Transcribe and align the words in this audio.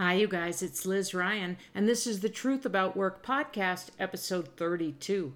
Hi, 0.00 0.14
you 0.14 0.28
guys, 0.28 0.62
it's 0.62 0.86
Liz 0.86 1.12
Ryan, 1.12 1.58
and 1.74 1.86
this 1.86 2.06
is 2.06 2.20
the 2.20 2.30
Truth 2.30 2.64
About 2.64 2.96
Work 2.96 3.22
podcast, 3.22 3.90
episode 3.98 4.48
32. 4.56 5.34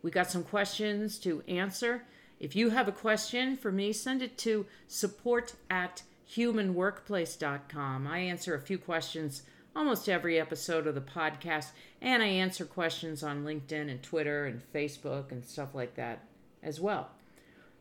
We 0.00 0.12
got 0.12 0.30
some 0.30 0.44
questions 0.44 1.18
to 1.18 1.42
answer. 1.48 2.04
If 2.38 2.54
you 2.54 2.70
have 2.70 2.86
a 2.86 2.92
question 2.92 3.56
for 3.56 3.72
me, 3.72 3.92
send 3.92 4.22
it 4.22 4.38
to 4.38 4.66
support 4.86 5.54
at 5.68 6.04
humanworkplace.com. 6.30 8.06
I 8.06 8.18
answer 8.20 8.54
a 8.54 8.60
few 8.60 8.78
questions 8.78 9.42
almost 9.74 10.08
every 10.08 10.38
episode 10.38 10.86
of 10.86 10.94
the 10.94 11.00
podcast, 11.00 11.70
and 12.00 12.22
I 12.22 12.26
answer 12.26 12.64
questions 12.64 13.24
on 13.24 13.44
LinkedIn 13.44 13.90
and 13.90 14.00
Twitter 14.00 14.46
and 14.46 14.62
Facebook 14.72 15.32
and 15.32 15.44
stuff 15.44 15.74
like 15.74 15.96
that 15.96 16.20
as 16.62 16.80
well. 16.80 17.10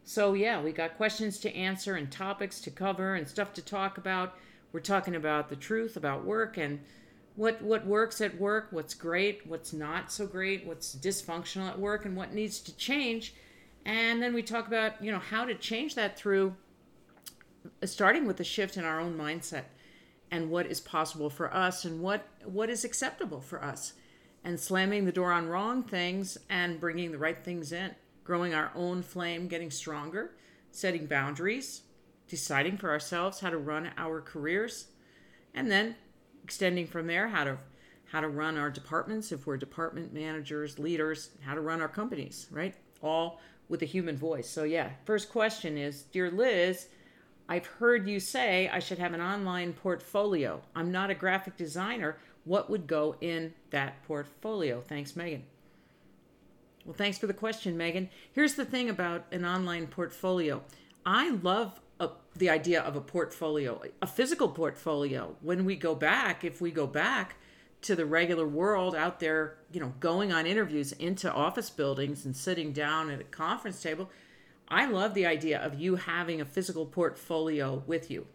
So, 0.04 0.34
yeah, 0.34 0.60
we 0.60 0.72
got 0.72 0.98
questions 0.98 1.38
to 1.42 1.56
answer 1.56 1.94
and 1.94 2.12
topics 2.12 2.60
to 2.62 2.72
cover 2.72 3.14
and 3.14 3.28
stuff 3.28 3.54
to 3.54 3.62
talk 3.62 4.00
about. 4.00 4.34
We're 4.74 4.80
talking 4.80 5.16
about 5.16 5.50
the 5.50 5.56
truth 5.56 5.96
about 5.96 6.26
work 6.26 6.58
and 6.58 6.82
what 7.36 7.62
what 7.62 7.86
works 7.86 8.20
at 8.22 8.40
work, 8.40 8.68
what's 8.72 8.96
great, 8.96 9.48
what's 9.48 9.72
not 9.72 10.12
so 10.12 10.28
great, 10.28 10.66
what's 10.66 10.96
dysfunctional 10.96 11.70
at 11.70 11.80
work 11.80 12.06
and 12.06 12.18
what 12.18 12.34
needs 12.34 12.60
to 12.62 12.76
change. 12.76 13.36
And 13.86 14.22
then 14.22 14.34
we 14.34 14.42
talk 14.42 14.68
about, 14.68 15.02
you 15.04 15.12
know, 15.12 15.20
how 15.20 15.46
to 15.46 15.54
change 15.54 15.96
that 15.96 16.18
through 16.18 16.56
uh, 17.82 17.86
starting 17.86 18.26
with 18.26 18.40
a 18.40 18.44
shift 18.44 18.76
in 18.76 18.84
our 18.84 19.00
own 19.00 19.18
mindset 19.18 19.66
and 20.32 20.50
what 20.50 20.66
is 20.66 20.82
possible 20.82 21.30
for 21.30 21.54
us 21.54 21.86
and 21.86 22.02
what 22.02 22.28
what 22.44 22.70
is 22.70 22.84
acceptable 22.84 23.42
for 23.42 23.64
us 23.64 23.94
and 24.44 24.60
slamming 24.60 25.06
the 25.06 25.12
door 25.12 25.32
on 25.32 25.48
wrong 25.48 25.84
things 25.84 26.38
and 26.50 26.80
bringing 26.80 27.12
the 27.12 27.18
right 27.18 27.44
things 27.44 27.72
in 27.72 27.92
growing 28.24 28.54
our 28.54 28.72
own 28.76 29.04
flame 29.04 29.48
getting 29.48 29.70
stronger 29.70 30.32
setting 30.72 31.06
boundaries 31.06 31.84
deciding 32.28 32.78
for 32.78 32.90
ourselves 32.90 33.40
how 33.40 33.50
to 33.50 33.58
run 33.58 33.92
our 33.98 34.22
careers 34.22 34.88
and 35.54 35.70
then 35.70 35.96
extending 36.44 36.88
from 36.88 37.08
there 37.08 37.28
how 37.28 37.44
to 37.44 37.58
how 38.12 38.22
to 38.22 38.28
run 38.28 38.58
our 38.58 38.70
departments 38.70 39.32
if 39.32 39.48
we're 39.48 39.58
department 39.58 40.14
managers 40.14 40.80
leaders 40.80 41.32
how 41.42 41.54
to 41.54 41.62
run 41.62 41.82
our 41.82 41.88
companies 41.88 42.48
right 42.52 42.76
all 43.02 43.40
with 43.70 43.82
a 43.82 43.86
human 43.86 44.18
voice 44.18 44.50
so 44.50 44.64
yeah 44.64 44.90
first 45.06 45.30
question 45.30 45.78
is 45.78 46.04
dear 46.04 46.30
liz 46.30 46.88
I've 47.48 47.66
heard 47.66 48.08
you 48.08 48.20
say 48.20 48.70
I 48.70 48.80
should 48.80 49.00
have 49.00 49.14
an 49.14 49.22
online 49.22 49.74
portfolio. 49.74 50.62
I'm 50.76 50.92
not 50.92 51.10
a 51.10 51.16
graphic 51.16 51.58
designer. 51.58 52.18
What 52.46 52.70
would 52.70 52.88
go 52.88 53.16
in 53.22 53.54
that 53.70 54.02
portfolio? 54.04 54.82
Thanks, 54.82 55.16
Megan. 55.16 55.44
Well, 56.86 56.96
thanks 56.96 57.18
for 57.18 57.28
the 57.28 57.34
question, 57.34 57.78
Megan. 57.78 58.10
Here's 58.32 58.56
the 58.56 58.66
thing 58.66 58.90
about 58.90 59.26
an 59.32 59.46
online 59.46 59.88
portfolio 59.88 60.62
I 61.06 61.32
love 61.32 61.80
a, 62.00 62.10
the 62.36 62.50
idea 62.50 62.82
of 62.82 62.96
a 62.96 63.02
portfolio, 63.02 63.82
a 64.02 64.08
physical 64.08 64.50
portfolio. 64.50 65.36
When 65.42 65.66
we 65.66 65.76
go 65.76 65.96
back, 65.96 66.44
if 66.44 66.62
we 66.62 66.72
go 66.72 66.88
back 66.88 67.36
to 67.84 67.96
the 67.96 68.06
regular 68.06 68.48
world 68.48 68.96
out 68.96 69.20
there, 69.20 69.58
you 69.72 69.80
know, 69.80 69.94
going 70.00 70.32
on 70.32 70.46
interviews 70.46 70.92
into 70.94 71.32
office 71.32 71.70
buildings 71.70 72.26
and 72.26 72.36
sitting 72.36 72.72
down 72.72 73.10
at 73.10 73.22
a 73.22 73.26
conference 73.26 73.82
table, 73.82 74.10
I 74.68 74.86
love 74.86 75.14
the 75.14 75.26
idea 75.26 75.60
of 75.60 75.80
you 75.80 75.98
having 75.98 76.42
a 76.42 76.46
physical 76.46 76.86
portfolio 76.86 77.84
with 77.86 78.10
you. 78.10 78.26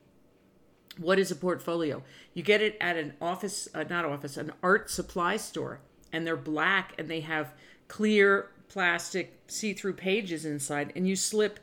What 0.98 1.18
is 1.18 1.30
a 1.30 1.36
portfolio? 1.36 2.02
You 2.34 2.42
get 2.42 2.60
it 2.60 2.76
at 2.80 2.96
an 2.96 3.14
office, 3.20 3.68
uh, 3.74 3.84
not 3.88 4.04
office, 4.04 4.36
an 4.36 4.52
art 4.62 4.90
supply 4.90 5.36
store, 5.36 5.80
and 6.12 6.26
they're 6.26 6.36
black 6.36 6.94
and 6.98 7.08
they 7.08 7.20
have 7.20 7.54
clear 7.86 8.50
plastic 8.68 9.40
see 9.46 9.72
through 9.72 9.94
pages 9.94 10.44
inside, 10.44 10.92
and 10.94 11.08
you 11.08 11.16
slip 11.16 11.58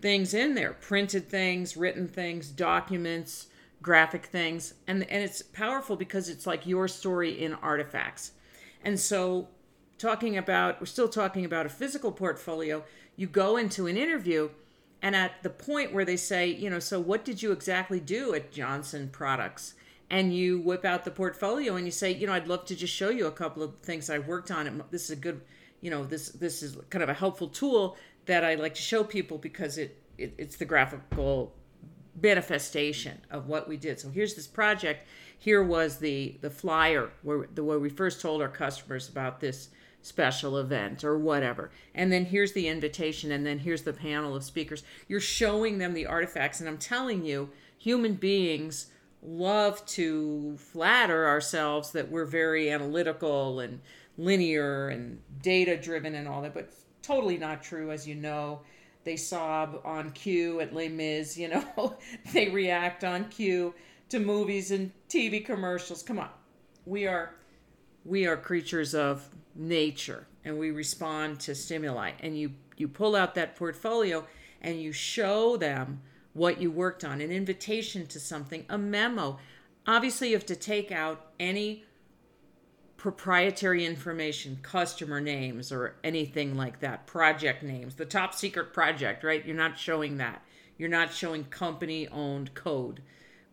things 0.00 0.34
in 0.34 0.54
there 0.54 0.72
printed 0.74 1.28
things, 1.28 1.76
written 1.76 2.08
things, 2.08 2.48
documents, 2.48 3.46
graphic 3.82 4.26
things. 4.26 4.74
And, 4.86 5.02
and 5.10 5.22
it's 5.22 5.42
powerful 5.42 5.96
because 5.96 6.28
it's 6.28 6.46
like 6.46 6.66
your 6.66 6.88
story 6.88 7.42
in 7.42 7.54
artifacts. 7.54 8.32
And 8.82 8.98
so, 9.00 9.48
talking 9.96 10.36
about, 10.36 10.80
we're 10.80 10.86
still 10.86 11.08
talking 11.08 11.44
about 11.44 11.66
a 11.66 11.70
physical 11.70 12.12
portfolio 12.12 12.82
you 13.16 13.26
go 13.26 13.56
into 13.56 13.86
an 13.86 13.96
interview 13.96 14.50
and 15.02 15.14
at 15.14 15.42
the 15.42 15.50
point 15.50 15.92
where 15.92 16.04
they 16.04 16.16
say, 16.16 16.48
you 16.48 16.70
know, 16.70 16.78
so 16.78 16.98
what 16.98 17.24
did 17.24 17.42
you 17.42 17.52
exactly 17.52 18.00
do 18.00 18.34
at 18.34 18.50
Johnson 18.50 19.08
Products? 19.12 19.74
And 20.10 20.34
you 20.34 20.60
whip 20.60 20.84
out 20.84 21.04
the 21.04 21.10
portfolio 21.10 21.76
and 21.76 21.86
you 21.86 21.92
say, 21.92 22.12
you 22.12 22.26
know, 22.26 22.32
I'd 22.32 22.46
love 22.46 22.64
to 22.66 22.76
just 22.76 22.94
show 22.94 23.10
you 23.10 23.26
a 23.26 23.32
couple 23.32 23.62
of 23.62 23.76
things 23.80 24.10
I 24.10 24.18
worked 24.18 24.50
on. 24.50 24.82
This 24.90 25.04
is 25.04 25.10
a 25.10 25.16
good, 25.16 25.40
you 25.80 25.90
know, 25.90 26.04
this 26.04 26.28
this 26.30 26.62
is 26.62 26.76
kind 26.90 27.02
of 27.02 27.08
a 27.08 27.14
helpful 27.14 27.48
tool 27.48 27.96
that 28.26 28.44
I 28.44 28.54
like 28.54 28.74
to 28.74 28.82
show 28.82 29.04
people 29.04 29.38
because 29.38 29.78
it, 29.78 30.02
it 30.18 30.34
it's 30.38 30.56
the 30.56 30.64
graphical 30.64 31.54
manifestation 32.20 33.20
of 33.30 33.48
what 33.48 33.68
we 33.68 33.76
did. 33.76 33.98
So 34.00 34.08
here's 34.10 34.34
this 34.34 34.46
project. 34.46 35.06
Here 35.38 35.62
was 35.62 35.98
the 35.98 36.38
the 36.40 36.50
flyer 36.50 37.10
where 37.22 37.48
the 37.52 37.64
where 37.64 37.78
we 37.78 37.90
first 37.90 38.20
told 38.20 38.40
our 38.40 38.48
customers 38.48 39.08
about 39.08 39.40
this 39.40 39.68
special 40.02 40.58
event 40.58 41.02
or 41.02 41.18
whatever. 41.18 41.70
And 41.94 42.12
then 42.12 42.26
here's 42.26 42.52
the 42.52 42.68
invitation, 42.68 43.32
and 43.32 43.44
then 43.44 43.58
here's 43.58 43.82
the 43.82 43.92
panel 43.92 44.36
of 44.36 44.44
speakers. 44.44 44.82
You're 45.08 45.20
showing 45.20 45.78
them 45.78 45.94
the 45.94 46.06
artifacts, 46.06 46.60
and 46.60 46.68
I'm 46.68 46.78
telling 46.78 47.24
you, 47.24 47.50
human 47.78 48.14
beings 48.14 48.88
love 49.22 49.84
to 49.86 50.56
flatter 50.58 51.26
ourselves 51.26 51.92
that 51.92 52.10
we're 52.10 52.26
very 52.26 52.70
analytical 52.70 53.60
and 53.60 53.80
linear 54.18 54.88
and 54.88 55.20
data 55.42 55.76
driven 55.76 56.14
and 56.14 56.28
all 56.28 56.42
that, 56.42 56.52
but 56.52 56.70
totally 57.04 57.38
not 57.38 57.62
true, 57.62 57.90
as 57.90 58.06
you 58.06 58.14
know. 58.14 58.60
They 59.04 59.16
sob 59.16 59.80
on 59.84 60.10
cue 60.12 60.60
at 60.60 60.74
Les 60.74 60.88
Mis, 60.88 61.36
you 61.36 61.48
know, 61.48 61.96
they 62.32 62.48
react 62.48 63.04
on 63.04 63.28
cue 63.28 63.74
to 64.08 64.18
movies 64.18 64.70
and 64.70 64.92
TV 65.08 65.44
commercials. 65.44 66.02
Come 66.02 66.18
on. 66.18 66.30
We 66.86 67.06
are 67.06 67.34
we 68.04 68.26
are 68.26 68.36
creatures 68.36 68.94
of 68.94 69.28
nature 69.54 70.26
and 70.44 70.58
we 70.58 70.70
respond 70.70 71.40
to 71.40 71.54
stimuli 71.54 72.12
and 72.20 72.38
you 72.38 72.52
you 72.76 72.88
pull 72.88 73.16
out 73.16 73.34
that 73.34 73.56
portfolio 73.56 74.26
and 74.60 74.80
you 74.80 74.92
show 74.92 75.56
them 75.56 76.00
what 76.32 76.60
you 76.60 76.70
worked 76.70 77.04
on 77.04 77.20
an 77.20 77.30
invitation 77.30 78.06
to 78.06 78.20
something 78.20 78.64
a 78.68 78.76
memo 78.76 79.38
obviously 79.86 80.28
you 80.28 80.34
have 80.34 80.44
to 80.44 80.56
take 80.56 80.90
out 80.90 81.30
any 81.38 81.84
proprietary 83.04 83.84
information 83.84 84.58
customer 84.62 85.20
names 85.20 85.70
or 85.70 85.94
anything 86.02 86.56
like 86.56 86.80
that 86.80 87.06
project 87.06 87.62
names 87.62 87.96
the 87.96 88.04
top 88.06 88.32
secret 88.32 88.72
project 88.72 89.22
right? 89.22 89.44
You're 89.44 89.54
not 89.54 89.78
showing 89.78 90.16
that. 90.16 90.42
You're 90.78 90.88
not 90.88 91.12
showing 91.12 91.44
company 91.44 92.08
owned 92.08 92.54
code 92.54 93.02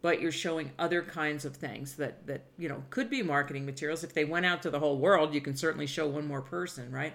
but 0.01 0.22
you're 0.22 0.31
showing 0.31 0.72
other 0.79 1.01
kinds 1.01 1.44
of 1.44 1.57
things 1.57 1.97
that 1.97 2.25
that 2.28 2.45
you 2.57 2.69
know 2.69 2.81
could 2.91 3.09
be 3.09 3.22
marketing 3.22 3.66
materials. 3.66 4.06
If 4.06 4.13
they 4.13 4.23
went 4.23 4.45
out 4.45 4.62
to 4.62 4.69
the 4.69 4.79
whole 4.79 4.97
world 4.97 5.34
you 5.34 5.41
can 5.41 5.57
certainly 5.57 5.85
show 5.85 6.07
one 6.07 6.29
more 6.29 6.41
person 6.41 6.89
right? 6.89 7.12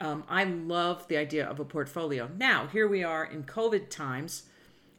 Um, 0.00 0.22
i 0.28 0.44
love 0.44 1.08
the 1.08 1.16
idea 1.16 1.44
of 1.44 1.58
a 1.58 1.64
portfolio. 1.64 2.30
Now 2.36 2.68
here 2.68 2.86
we 2.86 3.02
are 3.02 3.24
in 3.24 3.42
covid 3.42 3.90
times 3.90 4.44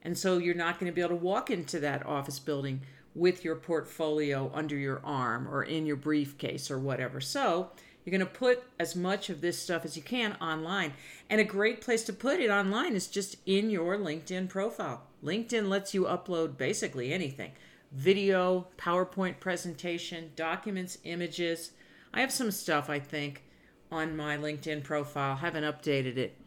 and 0.02 0.18
so 0.18 0.38
you're 0.38 0.56
not 0.56 0.78
going 0.78 0.92
to 0.92 0.94
be 0.94 1.00
able 1.00 1.16
to 1.18 1.24
walk 1.24 1.50
into 1.50 1.80
that 1.80 2.06
office 2.06 2.38
building 2.38 2.82
with 3.16 3.44
your 3.44 3.56
portfolio 3.56 4.52
under 4.54 4.78
your 4.78 5.02
arm 5.04 5.48
or 5.48 5.64
in 5.64 5.86
your 5.86 5.96
briefcase 5.96 6.70
or 6.70 6.80
whatever 6.80 7.20
so 7.20 7.70
you're 8.06 8.18
going 8.18 8.20
to 8.20 8.40
put 8.40 8.64
as 8.80 8.96
much 8.96 9.30
of 9.30 9.42
this 9.42 9.62
stuff 9.62 9.84
as 9.84 9.96
you 9.96 10.02
can 10.02 10.34
online 10.42 10.94
and 11.30 11.42
a 11.42 11.44
great 11.44 11.82
place 11.82 12.04
to 12.04 12.14
put 12.14 12.40
it 12.40 12.50
online 12.50 12.94
is 12.94 13.08
just 13.08 13.36
in 13.46 13.70
your 13.70 13.98
linkedin 13.98 14.48
profile 14.48 15.04
LinkedIn 15.24 15.68
lets 15.68 15.94
you 15.94 16.04
upload 16.04 16.58
basically 16.58 17.12
anything 17.14 17.52
video, 17.92 18.68
PowerPoint 18.78 19.40
presentation, 19.40 20.32
documents, 20.36 21.00
images. 21.04 21.72
I 22.14 22.22
have 22.22 22.32
some 22.32 22.52
stuff 22.52 22.90
I 22.90 23.00
think 23.00 23.44
on 23.92 24.16
my 24.16 24.38
LinkedIn 24.38 24.84
profile. 24.84 25.38
Haven't 25.38 25.64
updated 25.64 26.18
it 26.18 26.38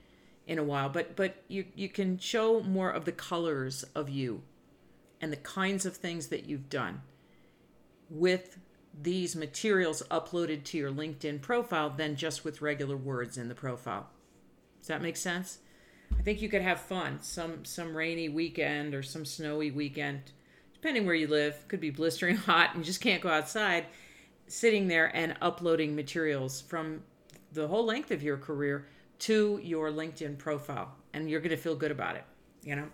in 0.47 0.59
a 0.59 0.65
while, 0.65 0.89
but 0.89 1.17
but 1.17 1.37
you 1.49 1.65
you 1.75 1.89
can 1.89 2.19
show 2.19 2.61
more 2.63 2.91
of 2.91 3.05
the 3.05 3.13
colors 3.13 3.85
of 3.95 4.09
you 4.09 4.43
and 5.23 5.33
the 5.33 5.37
kinds 5.37 5.87
of 5.87 5.97
things 5.97 6.27
that 6.27 6.45
you've 6.45 6.69
done 6.69 7.01
with 8.11 8.59
these 9.01 9.35
materials 9.35 10.03
uploaded 10.11 10.65
to 10.65 10.77
your 10.77 10.91
LinkedIn 10.91 11.41
profile 11.41 11.89
than 11.89 12.17
just 12.17 12.45
with 12.45 12.61
regular 12.61 12.97
words 12.97 13.39
in 13.39 13.49
the 13.49 13.55
profile. 13.55 14.11
Does 14.81 14.89
that 14.89 15.01
make 15.01 15.17
sense? 15.17 15.59
I 16.19 16.23
think 16.23 16.43
you 16.43 16.49
could 16.49 16.61
have 16.61 16.81
fun 16.81 17.23
some 17.23 17.65
some 17.65 17.97
rainy 17.97 18.29
weekend 18.29 18.95
or 18.95 19.03
some 19.03 19.25
snowy 19.25 19.71
weekend, 19.71 20.33
depending 20.75 21.07
where 21.07 21.15
you 21.15 21.27
live. 21.27 21.67
Could 21.69 21.81
be 21.81 21.91
blistering 21.91 22.37
hot 22.49 22.71
and 22.75 22.81
you 22.81 22.85
just 22.85 23.01
can't 23.01 23.23
go 23.23 23.31
outside. 23.31 23.87
Sitting 24.49 24.89
there 24.89 25.15
and 25.17 25.37
uploading 25.41 25.97
materials 25.97 26.61
from 26.61 27.03
the 27.53 27.69
whole 27.69 27.87
length 27.87 28.11
of 28.11 28.23
your 28.23 28.37
career 28.37 28.87
to 29.21 29.61
your 29.63 29.91
LinkedIn 29.91 30.37
profile, 30.37 30.95
and 31.15 31.31
you're 31.31 31.41
going 31.41 31.51
to 31.51 31.57
feel 31.57 31.77
good 31.77 31.93
about 31.93 32.17
it. 32.17 32.25
You 32.63 32.77
know, 32.77 32.89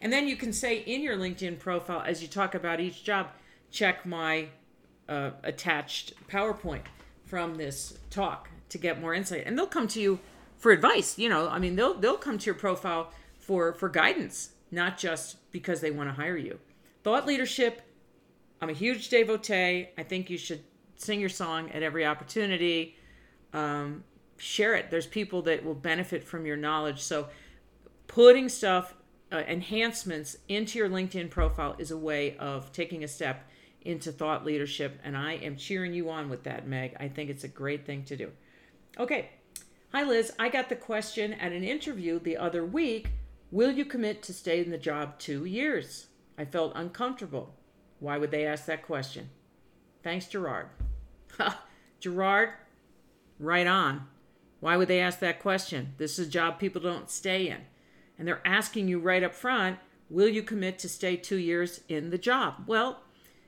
and 0.00 0.12
then 0.12 0.28
you 0.28 0.36
can 0.36 0.52
say 0.52 0.78
in 0.78 1.02
your 1.02 1.16
LinkedIn 1.16 1.58
profile 1.58 2.02
as 2.04 2.22
you 2.22 2.28
talk 2.28 2.54
about 2.54 2.80
each 2.80 3.04
job, 3.04 3.28
check 3.70 4.06
my 4.06 4.48
uh, 5.08 5.30
attached 5.42 6.14
PowerPoint 6.28 6.82
from 7.24 7.56
this 7.56 7.98
talk 8.10 8.48
to 8.68 8.78
get 8.78 9.00
more 9.00 9.14
insight, 9.14 9.44
and 9.46 9.58
they'll 9.58 9.66
come 9.66 9.88
to 9.88 10.00
you 10.00 10.20
for 10.56 10.72
advice. 10.72 11.18
You 11.18 11.28
know, 11.28 11.48
I 11.48 11.58
mean, 11.58 11.76
they'll 11.76 11.94
they'll 11.94 12.16
come 12.16 12.38
to 12.38 12.46
your 12.46 12.54
profile 12.54 13.12
for 13.38 13.72
for 13.72 13.88
guidance, 13.88 14.50
not 14.70 14.98
just 14.98 15.50
because 15.52 15.80
they 15.80 15.90
want 15.90 16.08
to 16.08 16.14
hire 16.14 16.36
you. 16.36 16.58
Thought 17.02 17.26
leadership 17.26 17.82
I'm 18.60 18.70
a 18.70 18.74
huge 18.74 19.10
devotee. 19.10 19.88
I 19.98 20.02
think 20.02 20.30
you 20.30 20.38
should 20.38 20.62
sing 20.96 21.20
your 21.20 21.28
song 21.28 21.70
at 21.72 21.82
every 21.82 22.06
opportunity. 22.06 22.96
Um, 23.52 24.04
share 24.38 24.74
it. 24.74 24.90
There's 24.90 25.06
people 25.06 25.42
that 25.42 25.64
will 25.64 25.74
benefit 25.74 26.24
from 26.24 26.46
your 26.46 26.56
knowledge. 26.56 27.02
So, 27.02 27.28
putting 28.06 28.48
stuff, 28.48 28.94
uh, 29.32 29.38
enhancements 29.48 30.36
into 30.48 30.78
your 30.78 30.88
LinkedIn 30.88 31.30
profile 31.30 31.74
is 31.78 31.90
a 31.90 31.96
way 31.96 32.36
of 32.38 32.72
taking 32.72 33.04
a 33.04 33.08
step 33.08 33.48
into 33.82 34.12
thought 34.12 34.44
leadership. 34.44 34.98
And 35.04 35.16
I 35.16 35.34
am 35.34 35.56
cheering 35.56 35.94
you 35.94 36.10
on 36.10 36.28
with 36.28 36.44
that, 36.44 36.66
Meg. 36.66 36.96
I 36.98 37.08
think 37.08 37.30
it's 37.30 37.44
a 37.44 37.48
great 37.48 37.86
thing 37.86 38.04
to 38.04 38.16
do. 38.16 38.30
Okay. 38.98 39.30
Hi, 39.92 40.02
Liz. 40.02 40.32
I 40.38 40.48
got 40.48 40.68
the 40.68 40.76
question 40.76 41.32
at 41.34 41.52
an 41.52 41.64
interview 41.64 42.18
the 42.18 42.36
other 42.36 42.64
week 42.64 43.08
Will 43.52 43.70
you 43.70 43.84
commit 43.84 44.22
to 44.24 44.34
stay 44.34 44.60
in 44.60 44.70
the 44.70 44.78
job 44.78 45.18
two 45.18 45.44
years? 45.44 46.08
I 46.36 46.44
felt 46.44 46.72
uncomfortable. 46.74 47.54
Why 48.00 48.18
would 48.18 48.32
they 48.32 48.44
ask 48.44 48.66
that 48.66 48.84
question? 48.84 49.30
Thanks, 50.02 50.26
Gerard. 50.26 50.66
Gerard, 52.00 52.50
right 53.38 53.66
on. 53.66 54.08
Why 54.58 54.76
would 54.76 54.88
they 54.88 55.00
ask 55.00 55.20
that 55.20 55.40
question? 55.40 55.94
This 55.96 56.18
is 56.18 56.26
a 56.26 56.30
job 56.30 56.58
people 56.58 56.82
don't 56.82 57.08
stay 57.08 57.48
in. 57.48 57.58
And 58.18 58.26
they're 58.26 58.46
asking 58.46 58.88
you 58.88 58.98
right 58.98 59.22
up 59.22 59.34
front, 59.34 59.78
will 60.08 60.28
you 60.28 60.42
commit 60.42 60.78
to 60.80 60.88
stay 60.88 61.16
two 61.16 61.36
years 61.36 61.80
in 61.88 62.10
the 62.10 62.18
job? 62.18 62.64
Well, 62.66 63.02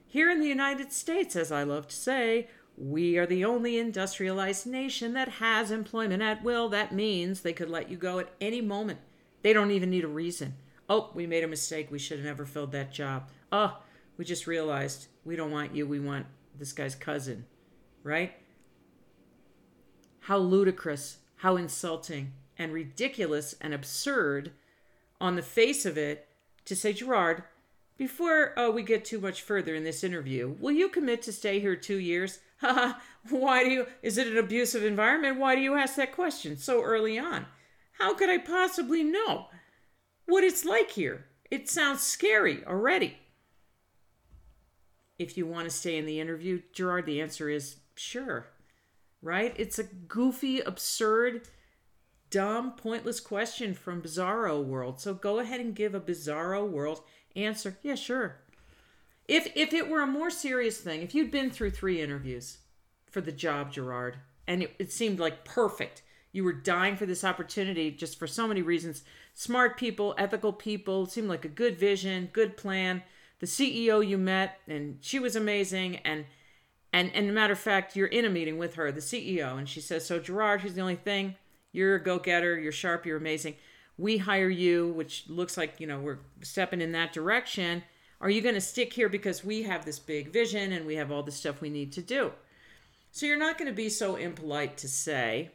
here 0.07 0.31
in 0.31 0.41
the 0.41 0.47
United 0.47 0.93
States, 0.93 1.37
as 1.37 1.53
I 1.53 1.63
love 1.63 1.89
to 1.89 1.97
say, 1.97 2.49
we 2.77 3.19
are 3.19 3.27
the 3.27 3.45
only 3.45 3.77
industrialized 3.77 4.67
nation 4.67 5.13
that 5.15 5.29
has 5.29 5.71
employment 5.71 6.23
at 6.23 6.45
will. 6.45 6.69
That 6.69 6.93
means 6.93 7.41
they 7.41 7.53
could 7.53 7.71
let 7.71 7.91
you 7.91 7.97
go 7.97 8.19
at 8.19 8.31
any 8.41 8.61
moment. 8.61 9.01
They 9.43 9.53
don't 9.53 9.71
even 9.71 9.91
need 9.91 10.05
a 10.05 10.09
reason. 10.09 10.55
Oh, 10.89 11.11
we 11.15 11.27
made 11.27 11.45
a 11.45 11.49
mistake. 11.49 11.91
We 11.91 11.99
should 11.99 12.19
have 12.19 12.27
never 12.27 12.47
filled 12.47 12.73
that 12.73 12.93
job. 12.93 13.31
Oh, 13.53 13.79
we 14.17 14.25
just 14.25 14.47
realized 14.47 15.09
we 15.25 15.37
don't 15.37 15.51
want 15.51 15.75
you. 15.75 15.87
We 15.87 16.01
want 16.01 16.27
this 16.59 16.73
guy's 16.73 16.95
cousin, 16.95 17.47
right? 18.03 18.33
How 20.21 20.39
ludicrous, 20.39 21.19
how 21.37 21.57
insulting, 21.57 22.33
and 22.59 22.73
ridiculous 22.73 23.55
and 23.61 23.73
absurd 23.73 24.53
on 25.21 25.37
the 25.37 25.43
face 25.43 25.87
of 25.87 25.97
it 25.97 26.29
to 26.65 26.75
say, 26.75 26.93
Gerard, 26.93 27.45
before 27.97 28.53
oh, 28.57 28.71
we 28.71 28.83
get 28.83 29.05
too 29.05 29.21
much 29.21 29.43
further 29.43 29.75
in 29.75 29.85
this 29.85 30.05
interview, 30.05 30.55
will 30.61 30.73
you 30.73 30.89
commit 30.89 31.23
to 31.23 31.33
stay 31.33 31.61
here 31.61 31.77
two 31.77 31.99
years? 31.99 32.41
Why 33.31 33.65
do 33.65 33.71
you? 33.71 33.87
Is 34.03 34.19
it 34.19 34.27
an 34.27 34.39
abusive 34.39 34.85
environment? 34.85 35.39
Why 35.39 35.55
do 35.55 35.61
you 35.61 35.75
ask 35.75 35.97
that 35.97 36.15
question 36.15 36.57
so 36.57 36.83
early 36.83 37.19
on? 37.19 37.47
How 37.99 38.15
could 38.15 38.31
I 38.31 38.39
possibly 38.39 39.03
know 39.03 39.47
what 40.27 40.45
it's 40.45 40.65
like 40.65 40.91
here? 40.91 41.27
It 41.51 41.69
sounds 41.69 42.03
scary 42.03 42.65
already. 42.65 43.19
If 45.19 45.37
you 45.37 45.47
want 45.47 45.69
to 45.69 45.75
stay 45.75 45.97
in 45.97 46.07
the 46.07 46.21
interview, 46.21 46.63
Gerard, 46.73 47.07
the 47.07 47.21
answer 47.21 47.49
is 47.49 47.77
sure. 47.97 48.47
Right? 49.21 49.53
It's 49.57 49.81
a 49.81 49.85
goofy, 49.85 50.61
absurd, 50.61 51.49
dumb, 52.31 52.73
pointless 52.73 53.21
question 53.21 53.75
from 53.75 54.03
Bizarro 54.03 54.63
World. 54.65 55.01
So 55.01 55.15
go 55.15 55.39
ahead 55.39 55.61
and 55.61 55.75
give 55.75 55.95
a 55.95 56.01
Bizarro 56.01 56.69
World 56.69 57.03
answer. 57.35 57.79
Yeah, 57.83 57.95
sure. 57.95 58.37
If 59.27 59.53
if 59.55 59.73
it 59.73 59.89
were 59.89 60.01
a 60.01 60.07
more 60.07 60.31
serious 60.31 60.79
thing, 60.79 61.03
if 61.03 61.15
you'd 61.15 61.31
been 61.31 61.51
through 61.51 61.71
three 61.71 62.01
interviews 62.01 62.59
for 63.11 63.21
the 63.21 63.33
job, 63.33 63.73
Gerard, 63.73 64.17
and 64.47 64.63
it, 64.63 64.75
it 64.79 64.93
seemed 64.93 65.21
like 65.21 65.45
perfect, 65.45 66.03
you 66.33 66.45
were 66.45 66.53
dying 66.53 66.97
for 66.97 67.07
this 67.07 67.25
opportunity 67.25 67.91
just 67.91 68.19
for 68.19 68.27
so 68.27 68.49
many 68.49 68.63
reasons. 68.63 69.03
Smart 69.35 69.77
people, 69.77 70.15
ethical 70.19 70.53
people, 70.53 71.07
seemed 71.07 71.29
like 71.29 71.45
a 71.45 71.49
good 71.49 71.77
vision, 71.77 72.31
good 72.33 72.57
plan. 72.57 73.03
The 73.41 73.47
CEO 73.47 74.07
you 74.07 74.19
met, 74.19 74.59
and 74.67 74.99
she 75.01 75.19
was 75.19 75.37
amazing. 75.37 75.97
And 75.99 76.25
and 76.93 77.11
and 77.15 77.35
matter 77.35 77.53
of 77.53 77.59
fact, 77.59 77.97
you're 77.97 78.07
in 78.07 78.25
a 78.25 78.31
meeting 78.31 78.57
with 78.59 78.75
her, 78.75 78.91
the 78.91 79.01
CEO, 79.01 79.59
and 79.59 79.69
she 79.69 79.81
says, 79.81 80.07
"So 80.07 80.19
Gerard, 80.19 80.63
here's 80.63 80.75
the 80.75 80.81
only 80.81 80.97
thing: 80.97 81.37
you're 81.73 81.97
a 81.97 82.03
go-getter, 82.03 82.59
you're 82.59 82.73
sharp, 82.73 83.07
you're 83.07 83.17
amazing. 83.17 83.57
We 83.97 84.19
hire 84.19 84.49
you, 84.49 84.89
which 84.93 85.25
looks 85.29 85.57
like 85.57 85.81
you 85.81 85.87
know 85.87 86.01
we're 86.01 86.21
stepping 86.43 86.81
in 86.81 86.93
that 86.93 87.13
direction. 87.13 87.83
Are 88.21 88.31
you 88.31 88.41
going 88.41 88.55
to 88.55 88.61
stick 88.61 88.93
here 88.93 89.09
because 89.09 89.45
we 89.45 89.63
have 89.63 89.85
this 89.85 89.99
big 89.99 90.33
vision 90.33 90.73
and 90.73 90.87
we 90.87 90.97
have 90.97 91.13
all 91.13 91.23
the 91.23 91.33
stuff 91.33 91.61
we 91.61 91.71
need 91.71 91.93
to 91.93 92.03
do?" 92.03 92.33
So 93.11 93.27
you're 93.27 93.37
not 93.37 93.59
going 93.59 93.71
to 93.71 93.75
be 93.75 93.89
so 93.89 94.17
impolite 94.17 94.77
to 94.79 94.89
say, 94.89 95.51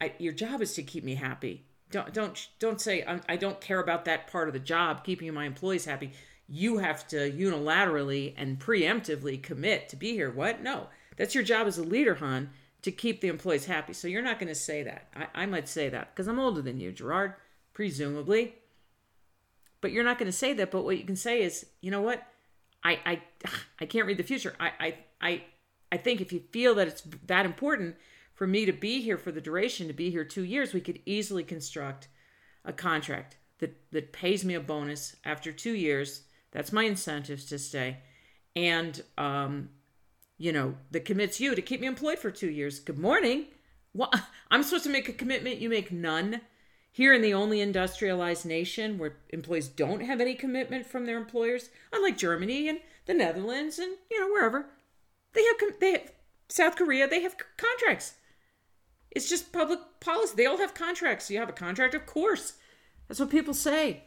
I, 0.00 0.12
your 0.18 0.32
job 0.32 0.62
is 0.62 0.74
to 0.74 0.82
keep 0.82 1.04
me 1.04 1.14
happy. 1.14 1.66
Don't 1.90 2.12
don't 2.12 2.48
don't 2.58 2.80
say 2.80 3.04
I 3.28 3.36
don't 3.36 3.60
care 3.60 3.78
about 3.80 4.04
that 4.06 4.26
part 4.26 4.48
of 4.48 4.54
the 4.54 4.60
job, 4.60 5.04
keeping 5.04 5.32
my 5.32 5.44
employees 5.44 5.84
happy. 5.84 6.12
You 6.48 6.78
have 6.78 7.06
to 7.08 7.30
unilaterally 7.30 8.34
and 8.36 8.58
preemptively 8.58 9.42
commit 9.42 9.88
to 9.90 9.96
be 9.96 10.12
here. 10.12 10.30
What? 10.30 10.62
No, 10.62 10.88
that's 11.16 11.34
your 11.34 11.44
job 11.44 11.66
as 11.66 11.78
a 11.78 11.84
leader, 11.84 12.16
hon, 12.16 12.50
to 12.84 12.92
keep 12.92 13.22
the 13.22 13.28
employees 13.28 13.64
happy. 13.64 13.94
So 13.94 14.08
you're 14.08 14.20
not 14.20 14.38
going 14.38 14.48
to 14.48 14.54
say 14.54 14.82
that. 14.82 15.08
I, 15.16 15.42
I 15.42 15.46
might 15.46 15.68
say 15.68 15.88
that 15.88 16.14
because 16.14 16.28
I'm 16.28 16.38
older 16.38 16.60
than 16.60 16.78
you, 16.78 16.92
Gerard, 16.92 17.32
presumably. 17.72 18.56
But 19.80 19.90
you're 19.90 20.04
not 20.04 20.18
going 20.18 20.30
to 20.30 20.36
say 20.36 20.52
that. 20.52 20.70
But 20.70 20.84
what 20.84 20.98
you 20.98 21.04
can 21.04 21.16
say 21.16 21.42
is, 21.42 21.64
you 21.80 21.90
know 21.90 22.02
what? 22.02 22.22
I 22.84 23.00
I 23.06 23.22
I 23.80 23.86
can't 23.86 24.06
read 24.06 24.18
the 24.18 24.22
future. 24.22 24.54
I 24.60 24.72
I 24.78 24.94
I 25.20 25.42
I 25.92 25.96
think 25.96 26.20
if 26.20 26.30
you 26.30 26.42
feel 26.52 26.74
that 26.74 26.88
it's 26.88 27.02
that 27.26 27.46
important 27.46 27.96
for 28.34 28.46
me 28.46 28.66
to 28.66 28.72
be 28.72 29.00
here 29.00 29.16
for 29.16 29.32
the 29.32 29.40
duration, 29.40 29.86
to 29.86 29.94
be 29.94 30.10
here 30.10 30.24
two 30.24 30.44
years, 30.44 30.74
we 30.74 30.80
could 30.82 31.00
easily 31.06 31.42
construct 31.42 32.08
a 32.66 32.72
contract 32.72 33.38
that, 33.60 33.76
that 33.92 34.12
pays 34.12 34.44
me 34.44 34.54
a 34.54 34.60
bonus 34.60 35.16
after 35.24 35.52
two 35.52 35.72
years. 35.72 36.22
That's 36.50 36.72
my 36.72 36.82
incentives 36.82 37.46
to 37.46 37.58
stay. 37.58 37.98
And, 38.56 39.00
um, 39.16 39.70
you 40.44 40.52
know, 40.52 40.74
that 40.90 41.06
commits 41.06 41.40
you 41.40 41.54
to 41.54 41.62
keep 41.62 41.80
me 41.80 41.86
employed 41.86 42.18
for 42.18 42.30
two 42.30 42.50
years. 42.50 42.78
Good 42.78 42.98
morning. 42.98 43.46
I'm 44.50 44.62
supposed 44.62 44.84
to 44.84 44.90
make 44.90 45.08
a 45.08 45.14
commitment. 45.14 45.56
You 45.56 45.70
make 45.70 45.90
none. 45.90 46.42
Here 46.92 47.14
in 47.14 47.22
the 47.22 47.32
only 47.32 47.62
industrialized 47.62 48.44
nation 48.44 48.98
where 48.98 49.16
employees 49.30 49.68
don't 49.68 50.02
have 50.02 50.20
any 50.20 50.34
commitment 50.34 50.84
from 50.84 51.06
their 51.06 51.16
employers, 51.16 51.70
unlike 51.94 52.18
Germany 52.18 52.68
and 52.68 52.80
the 53.06 53.14
Netherlands 53.14 53.78
and 53.78 53.96
you 54.10 54.20
know 54.20 54.28
wherever, 54.28 54.66
they 55.32 55.42
have 55.44 55.80
they 55.80 55.92
have 55.92 56.12
South 56.50 56.76
Korea. 56.76 57.08
They 57.08 57.22
have 57.22 57.36
contracts. 57.56 58.12
It's 59.10 59.30
just 59.30 59.50
public 59.50 59.78
policy. 59.98 60.34
They 60.36 60.46
all 60.46 60.58
have 60.58 60.74
contracts. 60.74 61.30
You 61.30 61.38
have 61.38 61.48
a 61.48 61.54
contract, 61.54 61.94
of 61.94 62.04
course. 62.04 62.52
That's 63.08 63.18
what 63.18 63.30
people 63.30 63.54
say 63.54 64.04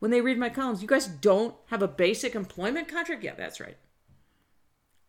when 0.00 0.10
they 0.10 0.20
read 0.20 0.38
my 0.38 0.48
columns. 0.48 0.82
You 0.82 0.88
guys 0.88 1.06
don't 1.06 1.54
have 1.66 1.82
a 1.82 1.88
basic 1.88 2.34
employment 2.34 2.88
contract? 2.88 3.22
Yeah, 3.22 3.34
that's 3.36 3.60
right. 3.60 3.76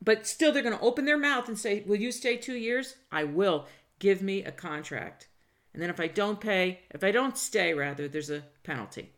But 0.01 0.27
still, 0.27 0.51
they're 0.51 0.63
going 0.63 0.77
to 0.77 0.83
open 0.83 1.05
their 1.05 1.17
mouth 1.17 1.47
and 1.47 1.57
say, 1.57 1.83
Will 1.85 1.97
you 1.97 2.11
stay 2.11 2.37
two 2.37 2.55
years? 2.55 2.95
I 3.11 3.23
will. 3.23 3.65
Give 3.99 4.21
me 4.21 4.43
a 4.43 4.51
contract. 4.51 5.27
And 5.73 5.81
then 5.81 5.89
if 5.89 5.99
I 5.99 6.07
don't 6.07 6.39
pay, 6.39 6.81
if 6.91 7.03
I 7.03 7.11
don't 7.11 7.37
stay, 7.37 7.73
rather, 7.73 8.07
there's 8.07 8.29
a 8.29 8.43
penalty. 8.63 9.11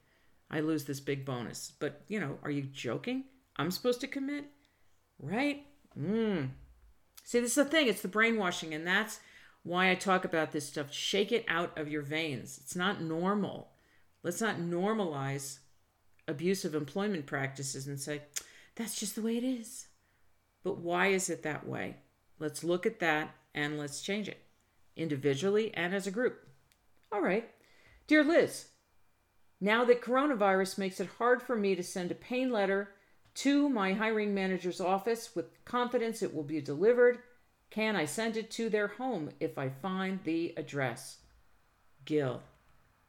I 0.52 0.62
lose 0.62 0.86
this 0.86 1.00
big 1.00 1.26
bonus. 1.26 1.72
But, 1.80 2.02
you 2.08 2.20
know, 2.20 2.38
are 2.44 2.52
you 2.52 2.64
joking? 2.64 3.26
I'm 3.58 3.72
supposed 3.72 4.02
to 4.02 4.08
commit? 4.08 4.46
Right? 5.20 5.66
Mm. 5.98 6.50
See, 7.24 7.40
this 7.40 7.58
is 7.58 7.64
the 7.64 7.66
thing. 7.66 7.88
It's 7.88 8.02
the 8.02 8.08
brainwashing. 8.08 8.74
And 8.74 8.88
that's 8.88 9.20
why 9.64 9.92
I 9.92 9.96
talk 9.96 10.26
about 10.26 10.52
this 10.52 10.68
stuff. 10.68 10.92
Shake 10.92 11.32
it 11.32 11.46
out 11.48 11.78
of 11.78 11.90
your 11.90 12.02
veins. 12.02 12.60
It's 12.62 12.76
not 12.76 13.02
normal. 13.02 13.72
Let's 14.24 14.42
not 14.42 14.58
normalize 14.58 15.60
abusive 16.28 16.76
employment 16.76 17.26
practices 17.26 17.88
and 17.88 18.00
say, 18.00 18.22
that's 18.76 19.00
just 19.00 19.16
the 19.16 19.22
way 19.22 19.38
it 19.38 19.44
is. 19.44 19.88
But 20.64 20.78
why 20.78 21.08
is 21.08 21.30
it 21.30 21.44
that 21.44 21.68
way? 21.68 21.98
Let's 22.40 22.64
look 22.64 22.86
at 22.86 23.00
that 23.00 23.32
and 23.54 23.78
let's 23.78 24.02
change 24.02 24.28
it 24.28 24.42
individually 24.96 25.74
and 25.74 25.94
as 25.94 26.08
a 26.08 26.12
group. 26.12 26.48
All 27.12 27.22
right. 27.22 27.50
Dear 28.08 28.24
Liz, 28.24 28.68
now 29.62 29.86
that 29.86 30.02
coronavirus 30.02 30.78
makes 30.78 31.00
it 31.00 31.10
hard 31.18 31.42
for 31.42 31.56
me 31.56 31.76
to 31.76 31.84
send 31.84 32.12
a 32.12 32.16
pain 32.16 32.52
letter 32.52 32.90
to 33.36 33.70
my 33.70 33.94
hiring 33.94 34.34
manager's 34.34 34.82
office 34.82 35.36
with 35.36 35.64
confidence 35.66 36.22
it 36.22 36.34
will 36.34 36.44
be 36.44 36.62
delivered, 36.62 37.20
can 37.70 37.96
I 37.96 38.06
send 38.06 38.36
it 38.36 38.50
to 38.52 38.70
their 38.70 38.88
home 38.88 39.30
if 39.40 39.58
I 39.58 39.70
find 39.70 40.20
the 40.24 40.54
address? 40.58 41.18
Gil. 42.06 42.42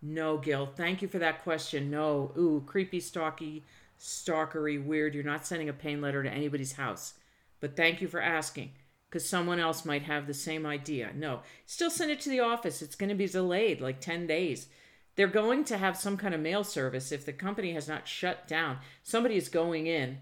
No, 0.02 0.38
Gil. 0.38 0.66
Thank 0.66 1.02
you 1.02 1.08
for 1.08 1.18
that 1.18 1.42
question. 1.42 1.90
No. 1.90 2.32
Ooh, 2.36 2.62
creepy, 2.66 3.00
stalky, 3.00 3.64
stalkery, 3.98 4.82
weird. 4.82 5.14
You're 5.14 5.24
not 5.24 5.46
sending 5.46 5.68
a 5.68 5.74
pain 5.74 6.00
letter 6.00 6.22
to 6.22 6.30
anybody's 6.30 6.72
house. 6.72 7.14
But 7.60 7.76
thank 7.76 8.00
you 8.00 8.08
for 8.08 8.20
asking 8.20 8.72
because 9.08 9.28
someone 9.28 9.58
else 9.58 9.84
might 9.84 10.02
have 10.02 10.26
the 10.26 10.34
same 10.34 10.64
idea. 10.64 11.10
No. 11.14 11.40
Still 11.66 11.90
send 11.90 12.10
it 12.10 12.20
to 12.20 12.30
the 12.30 12.40
office. 12.40 12.80
It's 12.80 12.94
going 12.94 13.08
to 13.08 13.14
be 13.14 13.26
delayed 13.26 13.80
like 13.80 14.00
10 14.00 14.26
days. 14.26 14.68
They're 15.16 15.26
going 15.26 15.64
to 15.64 15.78
have 15.78 15.96
some 15.96 16.16
kind 16.16 16.34
of 16.34 16.40
mail 16.40 16.64
service 16.64 17.12
if 17.12 17.26
the 17.26 17.32
company 17.32 17.72
has 17.72 17.88
not 17.88 18.08
shut 18.08 18.46
down. 18.46 18.78
Somebody 19.02 19.36
is 19.36 19.48
going 19.48 19.86
in 19.86 20.18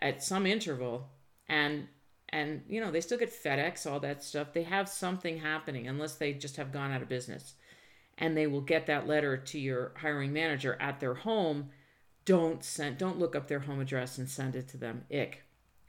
at 0.00 0.22
some 0.22 0.46
interval 0.46 1.08
and 1.48 1.88
and 2.30 2.62
you 2.68 2.80
know 2.80 2.90
they 2.90 3.00
still 3.00 3.18
get 3.18 3.32
FedEx, 3.32 3.88
all 3.88 4.00
that 4.00 4.22
stuff. 4.22 4.52
They 4.52 4.64
have 4.64 4.88
something 4.88 5.38
happening 5.38 5.86
unless 5.86 6.16
they 6.16 6.32
just 6.32 6.56
have 6.56 6.72
gone 6.72 6.90
out 6.90 7.00
of 7.00 7.08
business, 7.08 7.54
and 8.18 8.36
they 8.36 8.48
will 8.48 8.60
get 8.60 8.86
that 8.86 9.06
letter 9.06 9.36
to 9.36 9.58
your 9.58 9.92
hiring 9.98 10.32
manager 10.32 10.76
at 10.80 10.98
their 10.98 11.14
home. 11.14 11.70
don't 12.24 12.64
send 12.64 12.98
don't 12.98 13.20
look 13.20 13.36
up 13.36 13.46
their 13.46 13.60
home 13.60 13.80
address 13.80 14.18
and 14.18 14.28
send 14.28 14.56
it 14.56 14.66
to 14.68 14.76
them. 14.76 15.04
Ick. 15.12 15.43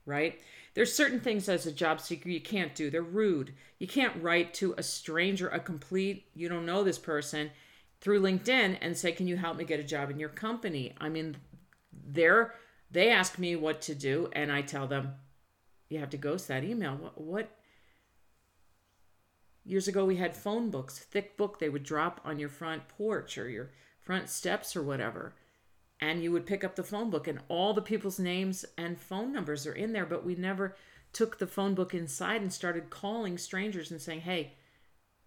Right? 0.05 0.39
There's 0.73 0.93
certain 0.93 1.19
things 1.19 1.49
as 1.49 1.65
a 1.65 1.71
job 1.71 1.99
seeker 2.01 2.29
you 2.29 2.41
can't 2.41 2.75
do. 2.75 2.89
They're 2.89 3.01
rude. 3.01 3.53
You 3.79 3.87
can't 3.87 4.21
write 4.21 4.53
to 4.55 4.75
a 4.77 4.83
stranger, 4.83 5.47
a 5.47 5.59
complete, 5.59 6.27
you 6.35 6.49
don't 6.49 6.65
know 6.65 6.83
this 6.83 6.99
person 6.99 7.51
through 8.01 8.21
LinkedIn 8.21 8.77
and 8.81 8.97
say, 8.97 9.11
"Can 9.11 9.27
you 9.27 9.37
help 9.37 9.57
me 9.57 9.63
get 9.63 9.79
a 9.79 9.83
job 9.83 10.11
in 10.11 10.19
your 10.19 10.29
company?" 10.29 10.93
I 10.99 11.09
mean, 11.09 11.37
they're 11.91 12.55
they 12.91 13.09
ask 13.09 13.39
me 13.39 13.55
what 13.55 13.81
to 13.83 13.95
do 13.95 14.29
and 14.33 14.51
I 14.51 14.61
tell 14.61 14.85
them, 14.85 15.15
"You 15.89 15.99
have 15.99 16.11
to 16.11 16.17
ghost 16.17 16.47
that 16.49 16.63
email." 16.63 16.95
What, 16.95 17.19
what 17.19 17.59
Years 19.67 19.87
ago, 19.87 20.05
we 20.05 20.17
had 20.17 20.35
phone 20.35 20.69
books, 20.69 20.99
thick 20.99 21.35
book 21.35 21.57
they 21.57 21.69
would 21.69 21.83
drop 21.83 22.21
on 22.23 22.37
your 22.37 22.49
front 22.49 22.87
porch 22.87 23.35
or 23.35 23.49
your 23.49 23.71
front 23.99 24.29
steps 24.29 24.75
or 24.75 24.83
whatever. 24.83 25.33
And 26.05 26.21
you 26.21 26.31
would 26.31 26.45
pick 26.45 26.63
up 26.63 26.75
the 26.75 26.83
phone 26.83 27.09
book, 27.09 27.27
and 27.27 27.39
all 27.47 27.73
the 27.73 27.81
people's 27.81 28.19
names 28.19 28.63
and 28.77 28.99
phone 28.99 29.33
numbers 29.33 29.65
are 29.65 29.73
in 29.73 29.91
there, 29.91 30.05
but 30.05 30.23
we 30.23 30.35
never 30.35 30.75
took 31.13 31.39
the 31.39 31.47
phone 31.47 31.73
book 31.73 31.93
inside 31.93 32.41
and 32.41 32.53
started 32.53 32.89
calling 32.89 33.37
strangers 33.37 33.89
and 33.89 33.99
saying, 33.99 34.21
hey, 34.21 34.53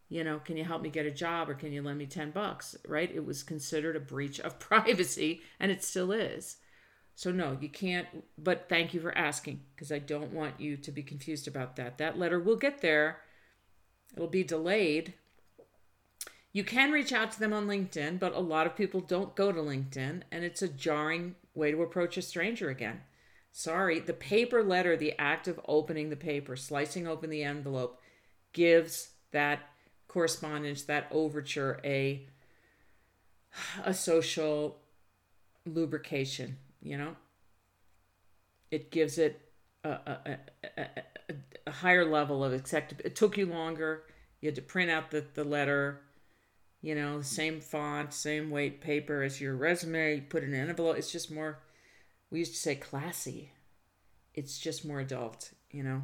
you 0.08 0.23
know, 0.23 0.38
can 0.38 0.56
you 0.56 0.64
help 0.64 0.82
me 0.82 0.88
get 0.88 1.06
a 1.06 1.11
job 1.11 1.50
or 1.50 1.54
can 1.54 1.73
you 1.73 1.82
lend 1.82 1.99
me 1.99 2.06
10 2.06 2.30
bucks? 2.30 2.76
Right? 2.87 3.11
It 3.12 3.26
was 3.26 3.42
considered 3.42 3.97
a 3.97 4.00
breach 4.00 4.38
of 4.38 4.58
privacy, 4.61 5.42
and 5.58 5.73
it 5.73 5.82
still 5.82 6.12
is. 6.12 6.58
So, 7.16 7.32
no, 7.32 7.58
you 7.61 7.68
can't, 7.68 8.06
but 8.38 8.68
thank 8.68 8.94
you 8.94 9.00
for 9.00 9.16
asking 9.18 9.62
because 9.75 9.90
I 9.90 9.99
don't 9.99 10.32
want 10.32 10.61
you 10.61 10.76
to 10.76 10.92
be 10.92 11.02
confused 11.02 11.49
about 11.49 11.75
that. 11.76 11.99
That 11.99 12.18
letter 12.18 12.38
will 12.38 12.56
get 12.56 12.80
there 12.80 13.18
it'll 14.14 14.28
be 14.28 14.44
delayed. 14.44 15.14
You 16.52 16.64
can 16.64 16.90
reach 16.90 17.12
out 17.12 17.30
to 17.32 17.40
them 17.40 17.52
on 17.52 17.66
LinkedIn, 17.66 18.18
but 18.18 18.34
a 18.34 18.40
lot 18.40 18.66
of 18.66 18.76
people 18.76 19.00
don't 19.00 19.36
go 19.36 19.52
to 19.52 19.60
LinkedIn, 19.60 20.22
and 20.32 20.44
it's 20.44 20.62
a 20.62 20.68
jarring 20.68 21.34
way 21.54 21.70
to 21.70 21.82
approach 21.82 22.16
a 22.16 22.22
stranger 22.22 22.70
again. 22.70 23.02
Sorry, 23.52 23.98
the 24.00 24.12
paper 24.12 24.62
letter, 24.62 24.96
the 24.96 25.14
act 25.18 25.48
of 25.48 25.60
opening 25.66 26.10
the 26.10 26.16
paper, 26.16 26.56
slicing 26.56 27.06
open 27.06 27.30
the 27.30 27.42
envelope, 27.42 28.00
gives 28.52 29.10
that 29.32 29.60
correspondence, 30.06 30.82
that 30.82 31.06
overture, 31.10 31.80
a 31.84 32.26
a 33.84 33.92
social 33.92 34.78
lubrication. 35.66 36.56
You 36.80 36.98
know, 36.98 37.16
it 38.70 38.90
gives 38.90 39.18
it 39.18 39.40
a, 39.84 39.90
a, 39.90 40.38
a, 40.76 40.86
a 41.66 41.70
higher 41.70 42.04
level 42.04 42.44
of 42.44 42.52
acceptability. 42.52 43.08
It 43.08 43.16
took 43.16 43.36
you 43.36 43.46
longer. 43.46 44.04
You 44.40 44.48
had 44.48 44.56
to 44.56 44.62
print 44.62 44.90
out 44.90 45.10
the, 45.10 45.24
the 45.34 45.44
letter, 45.44 46.00
you 46.80 46.94
know, 46.94 47.20
same 47.23 47.61
font, 47.61 48.14
same 48.14 48.50
weight 48.50 48.80
paper 48.80 49.23
as 49.23 49.40
your 49.40 49.56
resume. 49.56 50.16
You 50.16 50.23
put 50.23 50.44
in 50.44 50.54
an 50.54 50.68
envelope. 50.68 50.97
It's 50.97 51.11
just 51.11 51.30
more, 51.30 51.58
we 52.30 52.38
used 52.38 52.54
to 52.54 52.61
say 52.61 52.76
classy. 52.76 53.50
It's 54.35 54.58
just 54.58 54.85
more 54.85 55.00
adult, 55.00 55.52
you 55.70 55.82
know. 55.82 56.02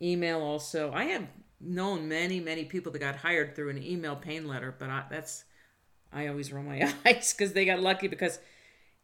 Email 0.00 0.40
also. 0.40 0.92
I 0.92 1.04
have 1.04 1.26
known 1.60 2.08
many, 2.08 2.38
many 2.38 2.64
people 2.64 2.92
that 2.92 2.98
got 2.98 3.16
hired 3.16 3.56
through 3.56 3.70
an 3.70 3.82
email 3.82 4.14
pain 4.14 4.46
letter, 4.46 4.74
but 4.78 4.90
I, 4.90 5.04
that's, 5.10 5.44
I 6.12 6.26
always 6.28 6.52
roll 6.52 6.64
my 6.64 6.82
eyes 7.06 7.32
because 7.32 7.54
they 7.54 7.64
got 7.64 7.80
lucky 7.80 8.08
because 8.08 8.38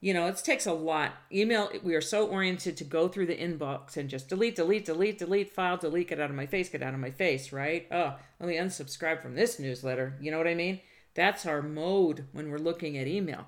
you 0.04 0.12
know, 0.12 0.26
it 0.26 0.36
takes 0.36 0.66
a 0.66 0.72
lot. 0.74 1.12
Email, 1.32 1.70
we 1.82 1.94
are 1.94 2.02
so 2.02 2.26
oriented 2.26 2.76
to 2.76 2.84
go 2.84 3.08
through 3.08 3.24
the 3.24 3.34
inbox 3.34 3.96
and 3.96 4.10
just 4.10 4.28
delete, 4.28 4.54
delete, 4.54 4.84
delete, 4.84 5.16
delete, 5.16 5.50
file, 5.50 5.78
delete, 5.78 6.08
get 6.08 6.20
out 6.20 6.28
of 6.28 6.36
my 6.36 6.44
face, 6.44 6.68
get 6.68 6.82
out 6.82 6.92
of 6.92 7.00
my 7.00 7.10
face, 7.10 7.54
right? 7.54 7.86
Oh, 7.90 8.14
let 8.38 8.46
me 8.46 8.56
unsubscribe 8.56 9.22
from 9.22 9.34
this 9.34 9.58
newsletter. 9.58 10.18
You 10.20 10.30
know 10.30 10.36
what 10.36 10.46
I 10.46 10.54
mean? 10.54 10.82
That's 11.14 11.46
our 11.46 11.62
mode 11.62 12.26
when 12.32 12.50
we're 12.50 12.58
looking 12.58 12.98
at 12.98 13.06
email. 13.06 13.46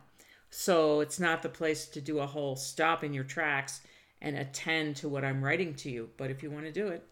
So 0.48 1.00
it's 1.00 1.20
not 1.20 1.42
the 1.42 1.50
place 1.50 1.88
to 1.88 2.00
do 2.00 2.20
a 2.20 2.26
whole 2.26 2.56
stop 2.56 3.04
in 3.04 3.12
your 3.12 3.24
tracks 3.24 3.82
and 4.22 4.34
attend 4.34 4.96
to 4.96 5.10
what 5.10 5.26
I'm 5.26 5.44
writing 5.44 5.74
to 5.74 5.90
you. 5.90 6.08
But 6.16 6.30
if 6.30 6.42
you 6.42 6.50
want 6.50 6.64
to 6.64 6.72
do 6.72 6.88
it, 6.88 7.06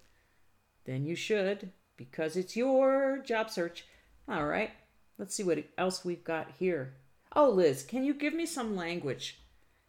then 0.86 1.04
you 1.04 1.14
should 1.14 1.70
because 1.98 2.38
it's 2.38 2.56
your 2.56 3.18
job 3.18 3.50
search. 3.50 3.84
All 4.26 4.46
right, 4.46 4.70
let's 5.18 5.34
see 5.34 5.44
what 5.44 5.62
else 5.76 6.02
we've 6.02 6.24
got 6.24 6.52
here. 6.58 6.94
Oh, 7.36 7.50
Liz, 7.50 7.82
can 7.82 8.04
you 8.04 8.14
give 8.14 8.34
me 8.34 8.46
some 8.46 8.76
language 8.76 9.40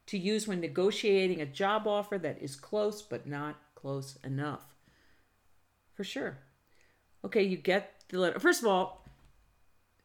to 0.07 0.17
use 0.17 0.47
when 0.47 0.59
negotiating 0.59 1.41
a 1.41 1.45
job 1.45 1.87
offer 1.87 2.17
that 2.17 2.41
is 2.41 2.55
close 2.55 3.01
but 3.01 3.27
not 3.27 3.57
close 3.75 4.17
enough? 4.23 4.75
For 5.93 6.03
sure. 6.03 6.39
Okay, 7.23 7.43
you 7.43 7.57
get 7.57 8.03
the 8.09 8.19
letter. 8.19 8.39
First 8.39 8.61
of 8.61 8.67
all, 8.67 9.05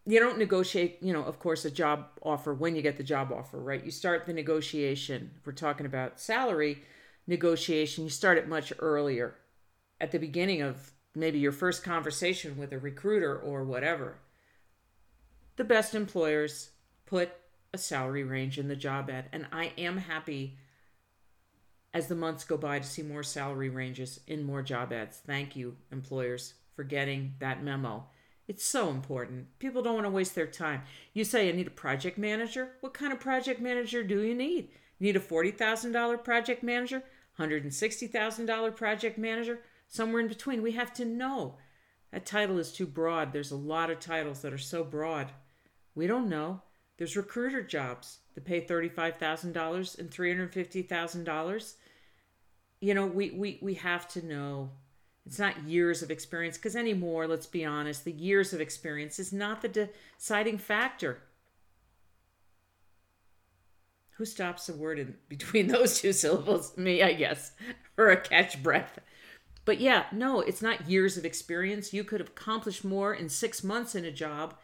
you 0.06 0.18
don't 0.18 0.38
negotiate, 0.38 0.98
you 1.02 1.12
know, 1.12 1.22
of 1.22 1.38
course, 1.38 1.64
a 1.64 1.70
job 1.70 2.06
offer 2.22 2.54
when 2.54 2.74
you 2.74 2.82
get 2.82 2.96
the 2.96 3.02
job 3.02 3.32
offer, 3.32 3.58
right? 3.58 3.84
You 3.84 3.90
start 3.90 4.26
the 4.26 4.32
negotiation. 4.32 5.30
We're 5.44 5.52
talking 5.52 5.86
about 5.86 6.20
salary 6.20 6.82
negotiation, 7.26 8.04
you 8.04 8.10
start 8.10 8.38
it 8.38 8.48
much 8.48 8.72
earlier 8.80 9.36
at 10.00 10.10
the 10.10 10.18
beginning 10.18 10.62
of 10.62 10.92
maybe 11.14 11.38
your 11.38 11.52
first 11.52 11.82
conversation 11.82 12.58
with 12.58 12.72
a 12.72 12.78
recruiter 12.78 13.38
or 13.38 13.64
whatever. 13.64 14.18
The 15.56 15.64
best 15.64 15.94
employers 15.94 16.70
put 17.10 17.32
a 17.74 17.78
salary 17.78 18.22
range 18.22 18.56
in 18.56 18.68
the 18.68 18.76
job 18.76 19.10
ad. 19.10 19.28
And 19.32 19.46
I 19.52 19.72
am 19.76 19.98
happy 19.98 20.56
as 21.92 22.06
the 22.06 22.14
months 22.14 22.44
go 22.44 22.56
by 22.56 22.78
to 22.78 22.86
see 22.86 23.02
more 23.02 23.24
salary 23.24 23.68
ranges 23.68 24.20
in 24.28 24.44
more 24.44 24.62
job 24.62 24.92
ads. 24.92 25.18
Thank 25.18 25.56
you, 25.56 25.76
employers, 25.90 26.54
for 26.76 26.84
getting 26.84 27.34
that 27.40 27.64
memo. 27.64 28.06
It's 28.46 28.64
so 28.64 28.90
important. 28.90 29.58
People 29.58 29.82
don't 29.82 29.94
want 29.94 30.06
to 30.06 30.10
waste 30.10 30.36
their 30.36 30.46
time. 30.46 30.82
You 31.12 31.24
say, 31.24 31.48
I 31.48 31.52
need 31.52 31.66
a 31.66 31.70
project 31.70 32.16
manager. 32.16 32.70
What 32.80 32.94
kind 32.94 33.12
of 33.12 33.18
project 33.18 33.60
manager 33.60 34.04
do 34.04 34.22
you 34.22 34.34
need? 34.34 34.70
Need 35.00 35.16
a 35.16 35.20
$40,000 35.20 36.22
project 36.22 36.62
manager? 36.62 37.02
$160,000 37.38 38.76
project 38.76 39.18
manager? 39.18 39.60
Somewhere 39.88 40.20
in 40.20 40.28
between. 40.28 40.62
We 40.62 40.72
have 40.72 40.92
to 40.94 41.04
know. 41.04 41.56
That 42.12 42.26
title 42.26 42.58
is 42.58 42.72
too 42.72 42.86
broad. 42.86 43.32
There's 43.32 43.52
a 43.52 43.56
lot 43.56 43.90
of 43.90 43.98
titles 43.98 44.42
that 44.42 44.52
are 44.52 44.58
so 44.58 44.84
broad. 44.84 45.32
We 45.94 46.06
don't 46.06 46.28
know. 46.28 46.62
There's 47.00 47.16
recruiter 47.16 47.62
jobs 47.62 48.18
that 48.34 48.44
pay 48.44 48.60
$35,000 48.60 49.98
and 49.98 50.10
$350,000. 50.10 51.74
You 52.82 52.92
know, 52.92 53.06
we, 53.06 53.30
we, 53.30 53.58
we 53.62 53.72
have 53.76 54.06
to 54.08 54.26
know 54.26 54.72
it's 55.24 55.38
not 55.38 55.64
years 55.64 56.02
of 56.02 56.10
experience 56.10 56.58
because 56.58 56.76
anymore, 56.76 57.26
let's 57.26 57.46
be 57.46 57.64
honest, 57.64 58.04
the 58.04 58.12
years 58.12 58.52
of 58.52 58.60
experience 58.60 59.18
is 59.18 59.32
not 59.32 59.62
the 59.62 59.88
deciding 60.18 60.58
factor. 60.58 61.22
Who 64.18 64.26
stops 64.26 64.68
a 64.68 64.74
word 64.74 64.98
in 64.98 65.14
between 65.26 65.66
those 65.68 66.02
two 66.02 66.12
syllables? 66.12 66.76
Me, 66.76 67.02
I 67.02 67.14
guess, 67.14 67.52
or 67.96 68.10
a 68.10 68.20
catch 68.20 68.62
breath. 68.62 68.98
But 69.64 69.80
yeah, 69.80 70.04
no, 70.12 70.42
it's 70.42 70.60
not 70.60 70.90
years 70.90 71.16
of 71.16 71.24
experience. 71.24 71.94
You 71.94 72.04
could 72.04 72.20
accomplish 72.20 72.84
more 72.84 73.14
in 73.14 73.30
six 73.30 73.64
months 73.64 73.94
in 73.94 74.04
a 74.04 74.12
job 74.12 74.54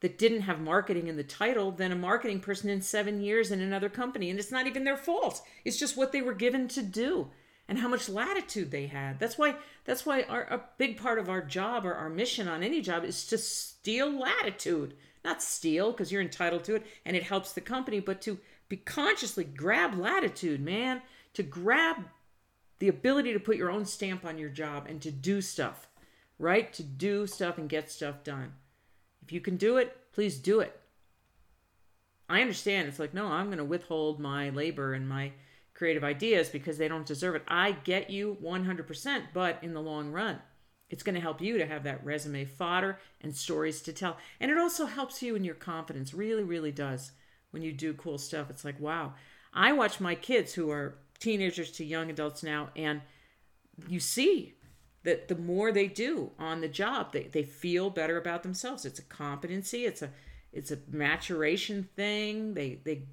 that 0.00 0.18
didn't 0.18 0.42
have 0.42 0.60
marketing 0.60 1.08
in 1.08 1.16
the 1.16 1.24
title 1.24 1.70
than 1.70 1.92
a 1.92 1.96
marketing 1.96 2.40
person 2.40 2.68
in 2.68 2.82
seven 2.82 3.20
years 3.20 3.50
in 3.50 3.60
another 3.60 3.88
company. 3.88 4.30
And 4.30 4.38
it's 4.38 4.52
not 4.52 4.66
even 4.66 4.84
their 4.84 4.96
fault. 4.96 5.42
It's 5.64 5.78
just 5.78 5.96
what 5.96 6.12
they 6.12 6.22
were 6.22 6.34
given 6.34 6.68
to 6.68 6.82
do 6.82 7.30
and 7.68 7.78
how 7.78 7.88
much 7.88 8.08
latitude 8.08 8.70
they 8.70 8.86
had. 8.86 9.18
That's 9.18 9.38
why 9.38 9.56
that's 9.84 10.06
why 10.06 10.22
our 10.22 10.42
a 10.42 10.64
big 10.78 10.96
part 10.96 11.18
of 11.18 11.28
our 11.28 11.42
job 11.42 11.84
or 11.84 11.94
our 11.94 12.08
mission 12.08 12.48
on 12.48 12.62
any 12.62 12.80
job 12.80 13.04
is 13.04 13.26
to 13.26 13.38
steal 13.38 14.10
latitude. 14.10 14.94
Not 15.24 15.42
steal 15.42 15.90
because 15.90 16.12
you're 16.12 16.22
entitled 16.22 16.64
to 16.64 16.76
it 16.76 16.86
and 17.04 17.16
it 17.16 17.24
helps 17.24 17.52
the 17.52 17.60
company, 17.60 17.98
but 17.98 18.20
to 18.22 18.38
be 18.68 18.76
consciously 18.76 19.44
grab 19.44 19.94
latitude, 19.94 20.60
man, 20.60 21.02
to 21.34 21.42
grab 21.42 21.96
the 22.78 22.88
ability 22.88 23.32
to 23.32 23.40
put 23.40 23.56
your 23.56 23.70
own 23.70 23.84
stamp 23.86 24.24
on 24.24 24.38
your 24.38 24.50
job 24.50 24.86
and 24.88 25.00
to 25.02 25.10
do 25.10 25.40
stuff, 25.40 25.88
right? 26.38 26.72
To 26.74 26.82
do 26.82 27.26
stuff 27.26 27.58
and 27.58 27.68
get 27.68 27.90
stuff 27.90 28.22
done. 28.22 28.52
If 29.26 29.32
you 29.32 29.40
can 29.40 29.56
do 29.56 29.76
it, 29.76 29.96
please 30.12 30.38
do 30.38 30.60
it. 30.60 30.80
I 32.28 32.40
understand. 32.40 32.86
It's 32.86 33.00
like, 33.00 33.12
no, 33.12 33.26
I'm 33.26 33.46
going 33.46 33.58
to 33.58 33.64
withhold 33.64 34.20
my 34.20 34.50
labor 34.50 34.94
and 34.94 35.08
my 35.08 35.32
creative 35.74 36.04
ideas 36.04 36.48
because 36.48 36.78
they 36.78 36.86
don't 36.86 37.04
deserve 37.04 37.34
it. 37.34 37.42
I 37.48 37.72
get 37.72 38.08
you 38.08 38.36
100%, 38.40 39.22
but 39.34 39.58
in 39.62 39.74
the 39.74 39.82
long 39.82 40.12
run, 40.12 40.38
it's 40.88 41.02
going 41.02 41.16
to 41.16 41.20
help 41.20 41.40
you 41.40 41.58
to 41.58 41.66
have 41.66 41.82
that 41.82 42.04
resume 42.04 42.44
fodder 42.44 43.00
and 43.20 43.34
stories 43.34 43.82
to 43.82 43.92
tell. 43.92 44.16
And 44.38 44.48
it 44.48 44.58
also 44.58 44.86
helps 44.86 45.20
you 45.20 45.34
in 45.34 45.42
your 45.42 45.56
confidence, 45.56 46.14
really, 46.14 46.44
really 46.44 46.70
does. 46.70 47.10
When 47.50 47.62
you 47.62 47.72
do 47.72 47.94
cool 47.94 48.18
stuff, 48.18 48.48
it's 48.48 48.64
like, 48.64 48.78
wow. 48.78 49.14
I 49.52 49.72
watch 49.72 49.98
my 49.98 50.14
kids 50.14 50.54
who 50.54 50.70
are 50.70 50.98
teenagers 51.18 51.72
to 51.72 51.84
young 51.84 52.10
adults 52.10 52.44
now, 52.44 52.68
and 52.76 53.00
you 53.88 53.98
see 53.98 54.54
that 55.06 55.28
the 55.28 55.36
more 55.36 55.72
they 55.72 55.88
do 55.88 56.32
on 56.38 56.60
the 56.60 56.68
job, 56.68 57.12
they, 57.12 57.24
they 57.24 57.42
feel 57.42 57.88
better 57.88 58.18
about 58.18 58.42
themselves. 58.42 58.84
It's 58.84 58.98
a 58.98 59.02
competency, 59.02 59.86
it's 59.86 60.02
a 60.02 60.10
it's 60.52 60.70
a 60.70 60.78
maturation 60.90 61.88
thing. 61.96 62.54
They 62.54 62.80
they 62.84 63.04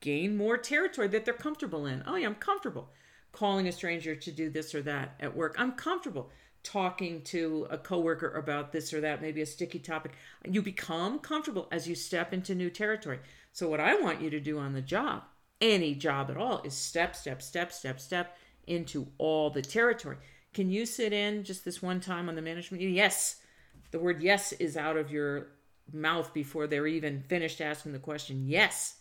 gain 0.00 0.36
more 0.36 0.56
territory 0.56 1.08
that 1.08 1.24
they're 1.24 1.34
comfortable 1.34 1.84
in. 1.86 2.02
Oh 2.06 2.16
yeah, 2.16 2.26
I'm 2.26 2.34
comfortable 2.36 2.90
calling 3.32 3.68
a 3.68 3.72
stranger 3.72 4.16
to 4.16 4.32
do 4.32 4.48
this 4.48 4.74
or 4.74 4.82
that 4.82 5.14
at 5.20 5.36
work. 5.36 5.54
I'm 5.58 5.72
comfortable 5.72 6.30
talking 6.62 7.22
to 7.22 7.66
a 7.70 7.78
coworker 7.78 8.30
about 8.32 8.72
this 8.72 8.92
or 8.92 9.00
that, 9.00 9.22
maybe 9.22 9.40
a 9.40 9.46
sticky 9.46 9.78
topic. 9.78 10.12
You 10.48 10.62
become 10.62 11.18
comfortable 11.18 11.68
as 11.70 11.86
you 11.88 11.94
step 11.94 12.32
into 12.32 12.54
new 12.54 12.70
territory. 12.70 13.20
So 13.52 13.68
what 13.68 13.80
I 13.80 13.94
want 13.94 14.20
you 14.20 14.30
to 14.30 14.40
do 14.40 14.58
on 14.58 14.72
the 14.72 14.82
job 14.82 15.22
any 15.60 15.94
job 15.94 16.30
at 16.30 16.36
all 16.36 16.62
is 16.62 16.74
step, 16.74 17.14
step, 17.14 17.42
step, 17.42 17.72
step, 17.72 18.00
step 18.00 18.36
into 18.66 19.08
all 19.18 19.50
the 19.50 19.62
territory. 19.62 20.16
Can 20.52 20.70
you 20.70 20.84
sit 20.84 21.12
in 21.12 21.44
just 21.44 21.64
this 21.64 21.80
one 21.80 22.00
time 22.00 22.28
on 22.28 22.34
the 22.34 22.42
management? 22.42 22.82
Yes. 22.82 23.36
The 23.90 23.98
word 23.98 24.22
yes 24.22 24.52
is 24.52 24.76
out 24.76 24.96
of 24.96 25.10
your 25.10 25.48
mouth 25.92 26.32
before 26.32 26.66
they're 26.66 26.86
even 26.86 27.22
finished 27.28 27.60
asking 27.60 27.92
the 27.92 27.98
question. 27.98 28.44
Yes. 28.46 28.96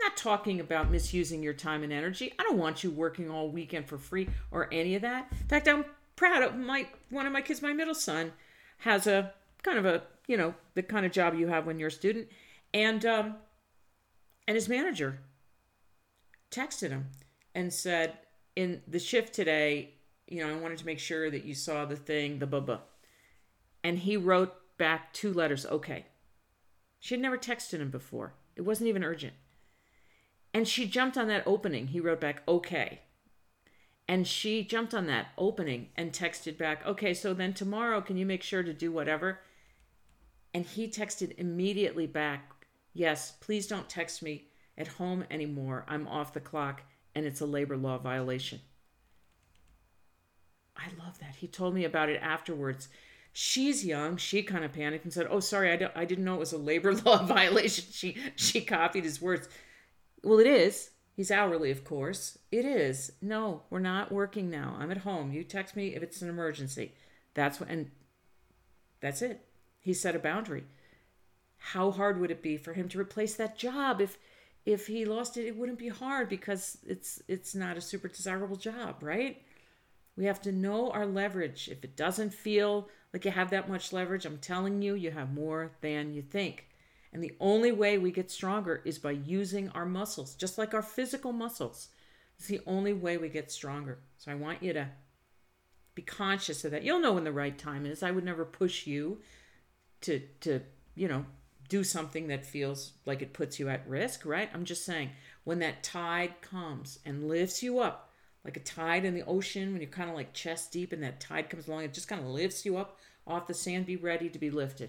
not 0.00 0.16
talking 0.16 0.60
about 0.60 0.90
misusing 0.90 1.42
your 1.42 1.52
time 1.52 1.82
and 1.82 1.92
energy. 1.92 2.32
I 2.38 2.42
don't 2.44 2.58
want 2.58 2.84
you 2.84 2.90
working 2.90 3.30
all 3.30 3.50
weekend 3.50 3.86
for 3.86 3.98
free 3.98 4.28
or 4.50 4.72
any 4.72 4.94
of 4.94 5.02
that. 5.02 5.28
In 5.32 5.48
fact, 5.48 5.68
I'm 5.68 5.84
proud 6.16 6.42
of 6.42 6.56
my 6.56 6.86
one 7.10 7.26
of 7.26 7.32
my 7.32 7.40
kids, 7.40 7.62
my 7.62 7.72
middle 7.72 7.94
son, 7.94 8.32
has 8.78 9.06
a 9.06 9.32
kind 9.62 9.78
of 9.78 9.84
a 9.86 10.02
you 10.26 10.36
know 10.36 10.54
the 10.74 10.82
kind 10.82 11.04
of 11.04 11.12
job 11.12 11.34
you 11.34 11.48
have 11.48 11.66
when 11.66 11.78
you're 11.78 11.88
a 11.88 11.92
student, 11.92 12.28
and 12.72 13.04
um, 13.04 13.36
and 14.46 14.54
his 14.54 14.68
manager 14.68 15.20
texted 16.50 16.90
him 16.90 17.06
and 17.54 17.72
said 17.72 18.18
in 18.56 18.82
the 18.86 18.98
shift 18.98 19.34
today, 19.34 19.94
you 20.28 20.44
know, 20.44 20.52
I 20.52 20.58
wanted 20.58 20.78
to 20.78 20.86
make 20.86 20.98
sure 20.98 21.30
that 21.30 21.44
you 21.44 21.54
saw 21.54 21.84
the 21.84 21.96
thing, 21.96 22.38
the 22.38 22.46
blah, 22.46 22.80
and 23.82 23.98
he 23.98 24.16
wrote 24.16 24.54
back 24.76 25.12
two 25.12 25.32
letters, 25.32 25.66
okay. 25.66 26.06
She 27.00 27.14
had 27.14 27.22
never 27.22 27.38
texted 27.38 27.78
him 27.78 27.90
before. 27.90 28.34
It 28.56 28.62
wasn't 28.62 28.88
even 28.88 29.04
urgent. 29.04 29.34
And 30.52 30.66
she 30.66 30.86
jumped 30.86 31.16
on 31.16 31.28
that 31.28 31.44
opening. 31.46 31.88
He 31.88 32.00
wrote 32.00 32.20
back, 32.20 32.42
okay. 32.48 33.00
And 34.08 34.26
she 34.26 34.64
jumped 34.64 34.94
on 34.94 35.06
that 35.06 35.28
opening 35.36 35.88
and 35.96 36.12
texted 36.12 36.56
back, 36.56 36.84
okay, 36.86 37.12
so 37.12 37.34
then 37.34 37.52
tomorrow, 37.52 38.00
can 38.00 38.16
you 38.16 38.24
make 38.26 38.42
sure 38.42 38.62
to 38.62 38.72
do 38.72 38.90
whatever? 38.90 39.40
And 40.54 40.64
he 40.64 40.88
texted 40.88 41.38
immediately 41.38 42.06
back, 42.06 42.66
yes, 42.94 43.32
please 43.40 43.66
don't 43.66 43.88
text 43.88 44.22
me 44.22 44.48
at 44.78 44.88
home 44.88 45.24
anymore. 45.30 45.84
I'm 45.88 46.08
off 46.08 46.32
the 46.32 46.40
clock 46.40 46.82
and 47.14 47.26
it's 47.26 47.40
a 47.40 47.46
labor 47.46 47.76
law 47.76 47.98
violation. 47.98 48.60
I 50.78 50.86
love 51.04 51.18
that. 51.18 51.36
He 51.36 51.48
told 51.48 51.74
me 51.74 51.84
about 51.84 52.08
it 52.08 52.20
afterwards. 52.22 52.88
She's 53.32 53.84
young. 53.84 54.16
She 54.16 54.42
kind 54.42 54.64
of 54.64 54.72
panicked 54.72 55.04
and 55.04 55.12
said, 55.12 55.26
"Oh, 55.28 55.40
sorry, 55.40 55.72
I, 55.72 55.76
don't, 55.76 55.92
I 55.94 56.04
didn't 56.04 56.24
know 56.24 56.34
it 56.34 56.40
was 56.40 56.52
a 56.52 56.58
labor 56.58 56.94
law 57.04 57.22
violation." 57.24 57.84
She 57.90 58.16
she 58.36 58.60
copied 58.60 59.04
his 59.04 59.20
words. 59.20 59.48
Well, 60.22 60.38
it 60.38 60.46
is. 60.46 60.90
He's 61.14 61.30
hourly, 61.32 61.70
of 61.72 61.84
course. 61.84 62.38
It 62.52 62.64
is. 62.64 63.12
No, 63.20 63.62
we're 63.70 63.80
not 63.80 64.12
working 64.12 64.50
now. 64.50 64.76
I'm 64.78 64.92
at 64.92 64.98
home. 64.98 65.32
You 65.32 65.42
text 65.42 65.74
me 65.74 65.94
if 65.94 66.02
it's 66.02 66.22
an 66.22 66.28
emergency. 66.28 66.94
That's 67.34 67.58
what, 67.58 67.68
and 67.68 67.90
that's 69.00 69.22
it. 69.22 69.44
He 69.80 69.94
set 69.94 70.14
a 70.14 70.20
boundary. 70.20 70.64
How 71.56 71.90
hard 71.90 72.20
would 72.20 72.30
it 72.30 72.42
be 72.42 72.56
for 72.56 72.72
him 72.72 72.88
to 72.90 73.00
replace 73.00 73.34
that 73.34 73.58
job 73.58 74.00
if 74.00 74.16
if 74.64 74.86
he 74.86 75.04
lost 75.04 75.36
it? 75.36 75.46
It 75.46 75.56
wouldn't 75.56 75.78
be 75.78 75.88
hard 75.88 76.28
because 76.28 76.78
it's 76.86 77.20
it's 77.28 77.54
not 77.54 77.76
a 77.76 77.80
super 77.80 78.08
desirable 78.08 78.56
job, 78.56 79.02
right? 79.02 79.42
We 80.18 80.24
have 80.24 80.42
to 80.42 80.52
know 80.52 80.90
our 80.90 81.06
leverage. 81.06 81.68
If 81.70 81.84
it 81.84 81.96
doesn't 81.96 82.34
feel 82.34 82.88
like 83.12 83.24
you 83.24 83.30
have 83.30 83.50
that 83.50 83.68
much 83.68 83.92
leverage, 83.92 84.26
I'm 84.26 84.38
telling 84.38 84.82
you, 84.82 84.94
you 84.94 85.12
have 85.12 85.32
more 85.32 85.70
than 85.80 86.12
you 86.12 86.22
think. 86.22 86.66
And 87.12 87.22
the 87.22 87.36
only 87.38 87.70
way 87.70 87.98
we 87.98 88.10
get 88.10 88.28
stronger 88.28 88.82
is 88.84 88.98
by 88.98 89.12
using 89.12 89.68
our 89.70 89.86
muscles, 89.86 90.34
just 90.34 90.58
like 90.58 90.74
our 90.74 90.82
physical 90.82 91.32
muscles. 91.32 91.90
It's 92.36 92.48
the 92.48 92.60
only 92.66 92.92
way 92.92 93.16
we 93.16 93.28
get 93.28 93.52
stronger. 93.52 94.00
So 94.16 94.32
I 94.32 94.34
want 94.34 94.60
you 94.60 94.72
to 94.72 94.88
be 95.94 96.02
conscious 96.02 96.64
of 96.64 96.72
that. 96.72 96.82
You'll 96.82 96.98
know 96.98 97.12
when 97.12 97.22
the 97.22 97.30
right 97.30 97.56
time 97.56 97.86
is. 97.86 98.02
I 98.02 98.10
would 98.10 98.24
never 98.24 98.44
push 98.44 98.88
you 98.88 99.18
to 100.00 100.20
to, 100.40 100.62
you 100.96 101.06
know, 101.06 101.26
do 101.68 101.84
something 101.84 102.26
that 102.26 102.44
feels 102.44 102.94
like 103.06 103.22
it 103.22 103.32
puts 103.32 103.60
you 103.60 103.68
at 103.68 103.88
risk, 103.88 104.26
right? 104.26 104.50
I'm 104.52 104.64
just 104.64 104.84
saying 104.84 105.10
when 105.44 105.60
that 105.60 105.84
tide 105.84 106.40
comes 106.40 106.98
and 107.04 107.28
lifts 107.28 107.62
you 107.62 107.78
up 107.78 108.07
like 108.48 108.56
a 108.56 108.60
tide 108.60 109.04
in 109.04 109.12
the 109.12 109.26
ocean 109.26 109.72
when 109.72 109.82
you're 109.82 109.90
kind 109.90 110.08
of 110.08 110.16
like 110.16 110.32
chest 110.32 110.72
deep 110.72 110.94
and 110.94 111.02
that 111.02 111.20
tide 111.20 111.50
comes 111.50 111.68
along, 111.68 111.84
it 111.84 111.92
just 111.92 112.08
kind 112.08 112.22
of 112.22 112.28
lifts 112.28 112.64
you 112.64 112.78
up 112.78 112.98
off 113.26 113.46
the 113.46 113.52
sand. 113.52 113.84
Be 113.84 113.96
ready 113.96 114.30
to 114.30 114.38
be 114.38 114.50
lifted. 114.50 114.88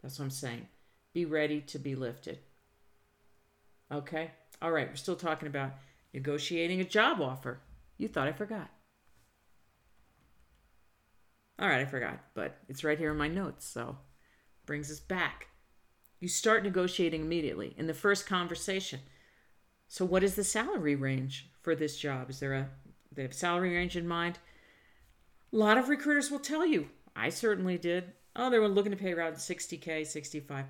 That's 0.00 0.16
what 0.20 0.26
I'm 0.26 0.30
saying. 0.30 0.68
Be 1.12 1.24
ready 1.24 1.60
to 1.60 1.78
be 1.80 1.96
lifted. 1.96 2.38
Okay? 3.90 4.30
All 4.62 4.70
right, 4.70 4.88
we're 4.88 4.94
still 4.94 5.16
talking 5.16 5.48
about 5.48 5.72
negotiating 6.14 6.80
a 6.80 6.84
job 6.84 7.20
offer. 7.20 7.58
You 7.98 8.06
thought 8.06 8.28
I 8.28 8.32
forgot. 8.32 8.70
All 11.58 11.68
right, 11.68 11.80
I 11.80 11.86
forgot, 11.86 12.20
but 12.34 12.58
it's 12.68 12.84
right 12.84 12.96
here 12.96 13.10
in 13.10 13.18
my 13.18 13.26
notes, 13.26 13.66
so 13.66 13.98
brings 14.66 14.88
us 14.88 15.00
back. 15.00 15.48
You 16.20 16.28
start 16.28 16.62
negotiating 16.62 17.22
immediately 17.22 17.74
in 17.76 17.88
the 17.88 17.92
first 17.92 18.24
conversation. 18.24 19.00
So, 19.88 20.04
what 20.04 20.22
is 20.22 20.36
the 20.36 20.44
salary 20.44 20.94
range 20.94 21.50
for 21.60 21.74
this 21.74 21.98
job? 21.98 22.30
Is 22.30 22.38
there 22.38 22.54
a 22.54 22.68
they 23.12 23.22
have 23.22 23.34
salary 23.34 23.74
range 23.74 23.96
in 23.96 24.06
mind? 24.06 24.38
A 25.52 25.56
lot 25.56 25.78
of 25.78 25.88
recruiters 25.88 26.30
will 26.30 26.38
tell 26.38 26.64
you. 26.64 26.88
I 27.16 27.28
certainly 27.28 27.76
did. 27.76 28.12
Oh, 28.36 28.50
they 28.50 28.58
were 28.58 28.68
looking 28.68 28.92
to 28.92 28.98
pay 28.98 29.12
around 29.12 29.34
60K, 29.34 30.06
65. 30.06 30.66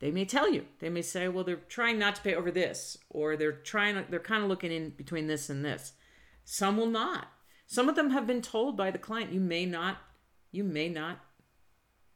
They 0.00 0.10
may 0.10 0.24
tell 0.24 0.52
you. 0.52 0.66
They 0.78 0.90
may 0.90 1.02
say, 1.02 1.28
well, 1.28 1.44
they're 1.44 1.56
trying 1.56 1.98
not 1.98 2.16
to 2.16 2.22
pay 2.22 2.34
over 2.34 2.50
this, 2.50 2.98
or 3.08 3.36
they're 3.36 3.52
trying, 3.52 4.04
they're 4.10 4.20
kind 4.20 4.42
of 4.42 4.48
looking 4.48 4.70
in 4.70 4.90
between 4.90 5.26
this 5.26 5.50
and 5.50 5.64
this. 5.64 5.92
Some 6.44 6.76
will 6.76 6.86
not. 6.86 7.28
Some 7.66 7.88
of 7.88 7.96
them 7.96 8.10
have 8.10 8.26
been 8.26 8.42
told 8.42 8.76
by 8.76 8.90
the 8.90 8.98
client, 8.98 9.32
you 9.32 9.40
may 9.40 9.66
not, 9.66 9.98
you 10.52 10.64
may 10.64 10.88
not 10.88 11.18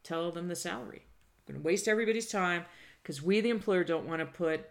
tell 0.02 0.30
them 0.30 0.48
the 0.48 0.56
salary. 0.56 1.02
I'm 1.48 1.56
to 1.56 1.60
waste 1.60 1.88
everybody's 1.88 2.28
time 2.28 2.64
because 3.02 3.22
we, 3.22 3.40
the 3.40 3.50
employer, 3.50 3.84
don't 3.84 4.06
want 4.06 4.20
to 4.20 4.26
put 4.26 4.64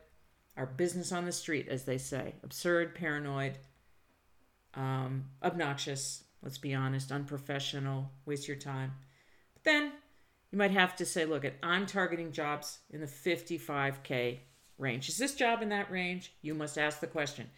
our 0.57 0.65
business 0.65 1.11
on 1.11 1.25
the 1.25 1.31
street, 1.31 1.67
as 1.67 1.83
they 1.85 1.97
say. 1.97 2.35
Absurd, 2.43 2.95
paranoid, 2.95 3.57
um, 4.73 5.25
obnoxious, 5.43 6.23
let's 6.41 6.57
be 6.57 6.73
honest, 6.73 7.11
unprofessional, 7.11 8.11
waste 8.25 8.47
your 8.47 8.57
time. 8.57 8.93
But 9.53 9.63
then 9.63 9.91
you 10.51 10.57
might 10.57 10.71
have 10.71 10.95
to 10.97 11.05
say, 11.05 11.25
look, 11.25 11.45
I'm 11.63 11.85
targeting 11.85 12.31
jobs 12.31 12.79
in 12.89 13.01
the 13.01 13.07
55K 13.07 14.39
range. 14.77 15.09
Is 15.09 15.17
this 15.17 15.35
job 15.35 15.61
in 15.61 15.69
that 15.69 15.91
range? 15.91 16.33
You 16.41 16.53
must 16.53 16.77
ask 16.77 16.99
the 16.99 17.07
question. 17.07 17.49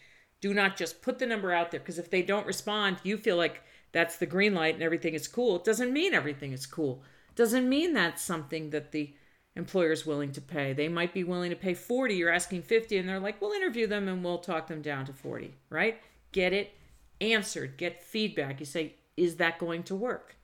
Do 0.41 0.53
not 0.53 0.77
just 0.77 1.01
put 1.01 1.19
the 1.19 1.25
number 1.25 1.51
out 1.53 1.71
there 1.71 1.79
because 1.79 1.97
if 1.97 2.09
they 2.09 2.21
don't 2.21 2.45
respond, 2.45 2.97
you 3.03 3.17
feel 3.17 3.37
like 3.37 3.61
that's 3.93 4.17
the 4.17 4.25
green 4.25 4.53
light 4.53 4.73
and 4.73 4.83
everything 4.83 5.13
is 5.13 5.27
cool. 5.27 5.55
It 5.55 5.63
doesn't 5.63 5.93
mean 5.93 6.13
everything 6.13 6.51
is 6.51 6.65
cool. 6.65 7.01
It 7.29 7.35
doesn't 7.35 7.69
mean 7.69 7.93
that's 7.93 8.21
something 8.21 8.71
that 8.71 8.91
the 8.91 9.13
employer 9.55 9.91
is 9.91 10.05
willing 10.05 10.31
to 10.33 10.41
pay. 10.41 10.73
They 10.73 10.89
might 10.89 11.13
be 11.13 11.23
willing 11.23 11.51
to 11.51 11.55
pay 11.55 11.73
40, 11.73 12.15
you're 12.15 12.29
asking 12.29 12.63
50 12.63 12.97
and 12.97 13.07
they're 13.07 13.19
like, 13.19 13.39
"We'll 13.39 13.53
interview 13.53 13.87
them 13.87 14.07
and 14.07 14.23
we'll 14.23 14.39
talk 14.39 14.67
them 14.67 14.81
down 14.81 15.05
to 15.05 15.13
40." 15.13 15.53
Right? 15.69 16.01
Get 16.31 16.53
it? 16.53 16.73
Answered, 17.21 17.77
get 17.77 18.03
feedback. 18.03 18.59
You 18.59 18.65
say, 18.65 18.95
is 19.15 19.35
that 19.37 19.59
going 19.59 19.83
to 19.83 19.95
work? 19.95 20.35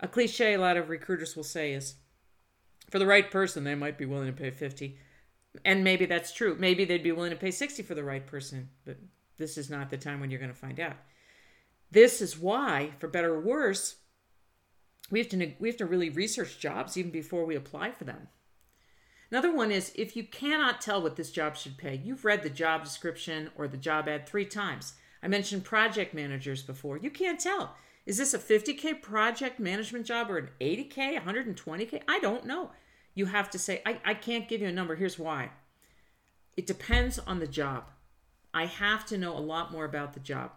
A 0.00 0.08
cliche 0.08 0.54
a 0.54 0.60
lot 0.60 0.76
of 0.76 0.88
recruiters 0.88 1.36
will 1.36 1.44
say 1.44 1.72
is, 1.72 1.94
for 2.90 2.98
the 2.98 3.06
right 3.06 3.30
person, 3.30 3.64
they 3.64 3.74
might 3.74 3.96
be 3.96 4.04
willing 4.04 4.26
to 4.26 4.32
pay 4.32 4.50
50. 4.50 4.98
And 5.64 5.84
maybe 5.84 6.06
that's 6.06 6.32
true. 6.32 6.56
Maybe 6.58 6.84
they'd 6.84 7.02
be 7.02 7.12
willing 7.12 7.30
to 7.30 7.36
pay 7.36 7.50
60 7.50 7.82
for 7.82 7.94
the 7.94 8.04
right 8.04 8.26
person, 8.26 8.70
but 8.84 8.96
this 9.38 9.56
is 9.56 9.70
not 9.70 9.90
the 9.90 9.96
time 9.96 10.20
when 10.20 10.30
you're 10.30 10.40
going 10.40 10.52
to 10.52 10.58
find 10.58 10.80
out. 10.80 10.96
This 11.90 12.20
is 12.20 12.38
why, 12.38 12.92
for 12.98 13.06
better 13.06 13.34
or 13.34 13.40
worse, 13.40 13.96
we 15.10 15.18
have 15.18 15.28
to 15.28 15.52
we 15.58 15.68
have 15.68 15.76
to 15.76 15.86
really 15.86 16.08
research 16.08 16.58
jobs 16.58 16.96
even 16.96 17.10
before 17.10 17.44
we 17.44 17.54
apply 17.54 17.90
for 17.90 18.04
them. 18.04 18.28
Another 19.30 19.54
one 19.54 19.70
is 19.70 19.92
if 19.94 20.16
you 20.16 20.24
cannot 20.24 20.80
tell 20.80 21.02
what 21.02 21.16
this 21.16 21.30
job 21.30 21.56
should 21.56 21.76
pay, 21.76 22.00
you've 22.02 22.24
read 22.24 22.42
the 22.42 22.50
job 22.50 22.84
description 22.84 23.50
or 23.56 23.68
the 23.68 23.76
job 23.76 24.08
ad 24.08 24.26
3 24.26 24.44
times. 24.46 24.94
I 25.22 25.28
mentioned 25.28 25.64
project 25.64 26.14
managers 26.14 26.62
before. 26.62 26.98
You 26.98 27.10
can't 27.10 27.38
tell. 27.38 27.76
Is 28.04 28.18
this 28.18 28.34
a 28.34 28.38
50K 28.38 29.00
project 29.00 29.60
management 29.60 30.06
job 30.06 30.30
or 30.30 30.38
an 30.38 30.48
80K, 30.60 31.22
120K? 31.22 32.02
I 32.08 32.18
don't 32.18 32.46
know. 32.46 32.70
You 33.14 33.26
have 33.26 33.50
to 33.50 33.58
say, 33.58 33.82
I, 33.86 34.00
I 34.04 34.14
can't 34.14 34.48
give 34.48 34.60
you 34.60 34.68
a 34.68 34.72
number. 34.72 34.96
Here's 34.96 35.18
why 35.18 35.50
it 36.56 36.66
depends 36.66 37.18
on 37.18 37.38
the 37.38 37.46
job. 37.46 37.84
I 38.52 38.66
have 38.66 39.06
to 39.06 39.16
know 39.16 39.36
a 39.36 39.40
lot 39.40 39.72
more 39.72 39.84
about 39.84 40.12
the 40.12 40.20
job, 40.20 40.50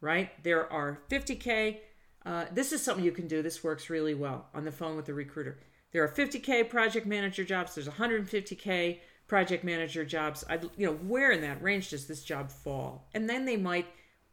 right? 0.00 0.30
There 0.42 0.70
are 0.70 1.00
50K. 1.08 1.78
Uh, 2.26 2.44
this 2.52 2.72
is 2.72 2.82
something 2.82 3.04
you 3.04 3.12
can 3.12 3.28
do. 3.28 3.40
This 3.40 3.64
works 3.64 3.88
really 3.88 4.14
well 4.14 4.48
on 4.54 4.64
the 4.64 4.72
phone 4.72 4.96
with 4.96 5.06
the 5.06 5.14
recruiter. 5.14 5.58
There 5.92 6.02
are 6.02 6.08
50K 6.08 6.68
project 6.68 7.06
manager 7.06 7.44
jobs, 7.44 7.74
there's 7.74 7.88
150K 7.88 8.98
project 9.26 9.64
manager 9.64 10.04
jobs 10.04 10.44
i 10.50 10.58
you 10.76 10.86
know 10.86 10.94
where 10.94 11.30
in 11.32 11.40
that 11.40 11.62
range 11.62 11.90
does 11.90 12.06
this 12.06 12.22
job 12.22 12.50
fall? 12.50 13.08
And 13.14 13.28
then 13.28 13.44
they 13.44 13.56
might 13.56 13.86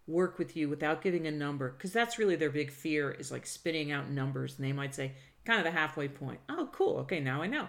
work 0.07 0.39
with 0.39 0.57
you 0.57 0.67
without 0.67 1.01
giving 1.01 1.27
a 1.27 1.31
number 1.31 1.71
because 1.71 1.93
that's 1.93 2.17
really 2.17 2.35
their 2.35 2.49
big 2.49 2.71
fear 2.71 3.11
is 3.11 3.31
like 3.31 3.45
spitting 3.45 3.91
out 3.91 4.09
numbers 4.09 4.57
and 4.57 4.67
they 4.67 4.73
might 4.73 4.95
say 4.95 5.13
kind 5.45 5.59
of 5.59 5.65
the 5.65 5.71
halfway 5.71 6.07
point. 6.07 6.39
Oh 6.49 6.69
cool 6.71 6.97
okay 6.99 7.19
now 7.19 7.41
i 7.41 7.47
know. 7.47 7.67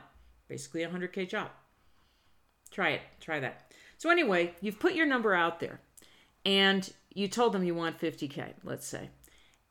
Basically 0.48 0.83
a 0.83 0.88
100k 0.88 1.28
job. 1.28 1.50
Try 2.70 2.90
it 2.90 3.02
try 3.20 3.40
that. 3.40 3.72
So 3.98 4.11
anyway 4.11 4.54
you've 4.61 4.80
put 4.80 4.94
your 4.94 5.06
number 5.06 5.35
out 5.35 5.61
there 5.61 5.80
and 6.44 6.90
you 7.12 7.28
told 7.28 7.52
them 7.52 7.64
you 7.64 7.74
want 7.74 8.00
50k 8.00 8.54
let's 8.64 8.87
say. 8.87 9.11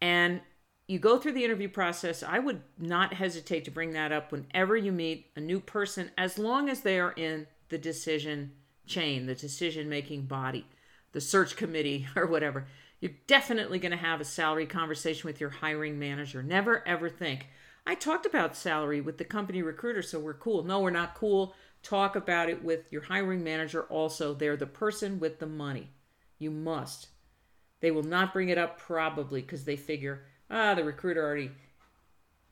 And 0.02 0.42
you 0.90 1.00
go 1.00 1.18
through 1.18 1.34
the 1.34 1.46
interview 1.46 1.70
process 1.70 2.24
i 2.24 2.40
would 2.40 2.62
not 2.78 3.14
hesitate 3.14 3.64
to 3.66 3.72
bring 3.72 3.94
that 3.94 4.12
up 4.12 4.32
whenever 4.32 4.76
you 4.76 4.92
meet 4.92 5.28
a 5.36 5.40
new 5.40 5.60
person 5.60 6.12
as 6.18 6.38
long 6.38 6.70
as 6.70 6.82
they 6.82 7.00
are 7.00 7.14
in 7.14 7.46
the 7.70 7.78
decision 7.78 8.52
chain, 8.90 9.28
the 9.28 9.36
decision 9.36 9.88
making 9.88 10.24
body, 10.24 10.66
the 11.14 11.22
search 11.22 11.56
committee, 11.56 12.08
or 12.16 12.26
whatever, 12.26 12.68
you're 13.00 13.14
definitely 13.28 13.80
going 13.80 13.92
to 13.92 13.98
have 13.98 14.20
a 14.20 14.26
salary 14.26 14.66
conversation 14.66 15.26
with 15.28 15.40
your 15.40 15.52
hiring 15.52 15.98
manager. 15.98 16.44
Never 16.44 16.86
ever 16.86 17.10
think, 17.10 17.48
I 17.88 17.96
talked 17.96 18.26
about 18.26 18.58
salary 18.58 19.00
with 19.00 19.18
the 19.18 19.24
company 19.24 19.62
recruiter, 19.62 20.02
so 20.02 20.20
we're 20.20 20.34
cool. 20.34 20.64
No, 20.64 20.82
we're 20.82 20.90
not 20.90 21.16
cool. 21.16 21.56
Talk 21.82 22.18
about 22.18 22.50
it 22.50 22.62
with 22.62 22.92
your 22.92 23.04
hiring 23.04 23.42
manager 23.42 23.84
also. 23.84 24.34
They're 24.34 24.58
the 24.58 24.68
person 24.68 25.20
with 25.20 25.40
the 25.40 25.48
money. 25.48 25.92
You 26.38 26.52
must. 26.52 27.08
They 27.80 27.92
will 27.92 28.04
not 28.04 28.34
bring 28.34 28.50
it 28.50 28.58
up 28.58 28.78
probably 28.78 29.42
because 29.42 29.64
they 29.64 29.78
figure, 29.78 30.26
ah, 30.50 30.74
the 30.74 30.84
recruiter 30.84 31.24
already 31.24 31.52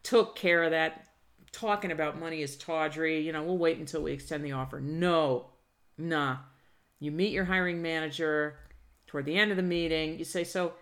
took 0.03 0.36
care 0.36 0.63
of 0.63 0.71
that. 0.71 1.07
Talking 1.51 1.91
about 1.91 2.19
money 2.19 2.41
is 2.41 2.57
tawdry. 2.57 3.19
You 3.19 3.31
know, 3.31 3.43
we'll 3.43 3.57
wait 3.57 3.77
until 3.77 4.03
we 4.03 4.12
extend 4.12 4.43
the 4.43 4.51
offer. 4.51 4.79
No, 4.79 5.47
nah. 5.97 6.38
You 6.99 7.12
meet 7.12 7.31
your 7.31 7.45
hiring 7.45 7.81
manager 7.81 8.57
toward 9.07 9.25
the 9.25 9.38
end 9.38 9.51
of 9.51 9.57
the 9.57 9.63
meeting. 9.63 10.17
You 10.19 10.25
say, 10.25 10.43
so, 10.43 10.73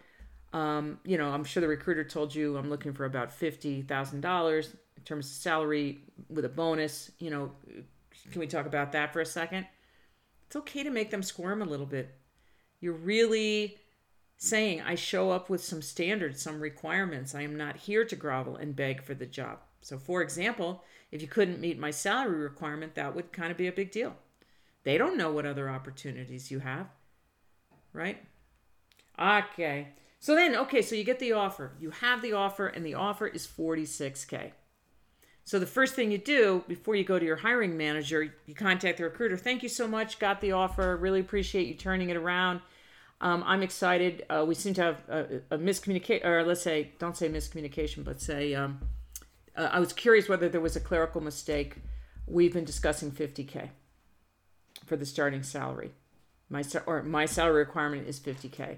um, 0.54 1.00
you 1.04 1.18
know, 1.18 1.30
I'm 1.30 1.44
sure 1.44 1.62
the 1.62 1.68
recruiter 1.68 2.04
told 2.04 2.34
you 2.34 2.58
I'm 2.58 2.70
looking 2.70 2.94
for 2.94 3.06
about 3.06 3.38
$50,000 3.38 4.76
in 4.98 5.04
terms 5.04 5.26
of 5.28 5.32
salary 5.32 6.00
with 6.30 6.46
a 6.46 6.50
bonus. 6.50 7.12
You 7.20 7.30
know, 7.30 7.52
can 8.32 8.40
we 8.40 8.48
talk 8.48 8.66
about 8.66 8.92
that 8.94 9.14
for 9.14 9.22
a 9.22 9.26
second? 9.26 9.68
It's 10.48 10.56
okay 10.56 10.84
to 10.84 10.90
make 10.90 11.12
them 11.12 11.24
squirm 11.24 11.62
a 11.62 11.66
little 11.66 11.86
bit. 11.86 12.16
You're 12.80 12.94
really 12.94 13.78
saying, 14.38 14.82
I 14.82 14.96
show 14.96 15.32
up 15.32 15.50
with 15.50 15.64
some 15.64 15.82
standards, 15.82 16.42
some 16.42 16.60
requirements. 16.60 17.34
I 17.34 17.42
am 17.42 17.56
not 17.56 17.78
here 17.78 18.06
to 18.06 18.16
grovel 18.16 18.58
and 18.58 18.76
beg 18.76 19.02
for 19.04 19.14
the 19.14 19.26
job. 19.26 19.60
So, 19.82 19.98
for 19.98 20.22
example, 20.22 20.84
if 21.12 21.22
you 21.22 21.28
couldn't 21.28 21.62
meet 21.62 21.80
my 21.80 21.92
salary 21.92 22.40
requirement, 22.40 22.96
that 22.96 23.16
would 23.16 23.32
kind 23.32 23.52
of 23.52 23.58
be 23.58 23.68
a 23.68 23.72
big 23.72 23.92
deal. 23.92 24.16
They 24.84 24.98
don't 24.98 25.18
know 25.18 25.32
what 25.32 25.46
other 25.46 25.70
opportunities 25.70 26.52
you 26.52 26.60
have, 26.60 26.88
right? 27.94 28.24
Okay. 29.20 29.90
So 30.20 30.36
then, 30.36 30.56
okay, 30.56 30.82
so 30.82 30.96
you 30.96 31.04
get 31.04 31.20
the 31.20 31.34
offer. 31.34 31.74
You 31.80 31.92
have 31.92 32.22
the 32.22 32.34
offer, 32.34 32.68
and 32.68 32.86
the 32.86 32.96
offer 32.96 33.28
is 33.28 33.48
46K. 33.48 34.52
So 35.44 35.60
the 35.60 35.68
first 35.68 35.94
thing 35.94 36.12
you 36.12 36.18
do 36.18 36.64
before 36.68 36.96
you 36.96 37.04
go 37.04 37.20
to 37.20 37.26
your 37.26 37.36
hiring 37.36 37.78
manager, 37.78 38.34
you 38.48 38.56
contact 38.56 38.98
the 38.98 39.04
recruiter. 39.04 39.38
Thank 39.38 39.62
you 39.62 39.70
so 39.70 39.88
much. 39.88 40.18
Got 40.18 40.42
the 40.42 40.54
offer. 40.54 40.98
Really 40.98 41.20
appreciate 41.20 41.68
you 41.68 41.76
turning 41.76 42.10
it 42.10 42.18
around. 42.18 42.62
Um, 43.22 43.44
I'm 43.46 43.64
excited. 43.64 44.26
Uh, 44.30 44.46
we 44.48 44.56
seem 44.56 44.74
to 44.76 44.82
have 44.82 44.98
a, 45.08 45.42
a 45.52 45.58
miscommunication, 45.58 46.26
or 46.26 46.44
let's 46.44 46.62
say, 46.62 46.92
don't 47.00 47.16
say 47.16 47.30
miscommunication, 47.30 48.04
but 48.04 48.22
say, 48.22 48.54
um, 48.54 48.80
uh, 49.56 49.70
I 49.72 49.80
was 49.80 49.94
curious 49.94 50.28
whether 50.28 50.50
there 50.50 50.62
was 50.62 50.76
a 50.76 50.82
clerical 50.82 51.22
mistake. 51.22 51.78
We've 52.28 52.54
been 52.54 52.66
discussing 52.66 53.12
50K 53.12 53.70
for 54.86 54.98
the 54.98 55.06
starting 55.06 55.44
salary. 55.44 55.92
My, 56.50 56.64
or 56.86 57.04
my 57.04 57.26
salary 57.26 57.60
requirement 57.60 58.08
is 58.08 58.20
50K. 58.20 58.78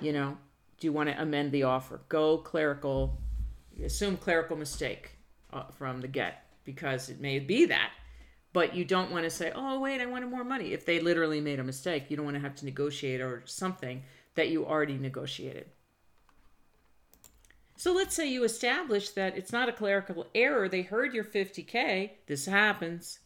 You 0.00 0.12
know, 0.12 0.38
do 0.78 0.86
you 0.86 0.92
want 0.92 1.08
to 1.08 1.20
amend 1.20 1.52
the 1.52 1.64
offer? 1.64 2.00
Go 2.08 2.38
clerical, 2.38 3.18
assume 3.82 4.16
clerical 4.16 4.56
mistake 4.56 5.16
uh, 5.52 5.64
from 5.76 6.00
the 6.00 6.08
get 6.08 6.44
because 6.64 7.08
it 7.08 7.20
may 7.20 7.40
be 7.40 7.66
that 7.66 7.90
but 8.52 8.74
you 8.74 8.84
don't 8.84 9.10
want 9.10 9.24
to 9.24 9.30
say 9.30 9.52
oh 9.54 9.80
wait 9.80 10.00
i 10.00 10.06
wanted 10.06 10.28
more 10.28 10.44
money. 10.44 10.72
If 10.72 10.84
they 10.84 11.00
literally 11.00 11.40
made 11.40 11.60
a 11.60 11.64
mistake 11.64 12.06
you 12.08 12.16
don't 12.16 12.26
want 12.26 12.36
to 12.36 12.42
have 12.42 12.54
to 12.56 12.64
negotiate 12.64 13.20
or 13.20 13.42
something 13.46 14.02
that 14.34 14.48
you 14.48 14.64
already 14.64 14.98
negotiated. 14.98 15.66
So 17.76 17.92
let's 17.92 18.14
say 18.14 18.28
you 18.28 18.44
establish 18.44 19.10
that 19.10 19.36
it's 19.36 19.52
not 19.52 19.68
a 19.68 19.72
clerical 19.72 20.26
error 20.34 20.68
they 20.68 20.82
heard 20.82 21.14
your 21.14 21.24
50k 21.24 22.10
this 22.26 22.46
happens. 22.46 23.20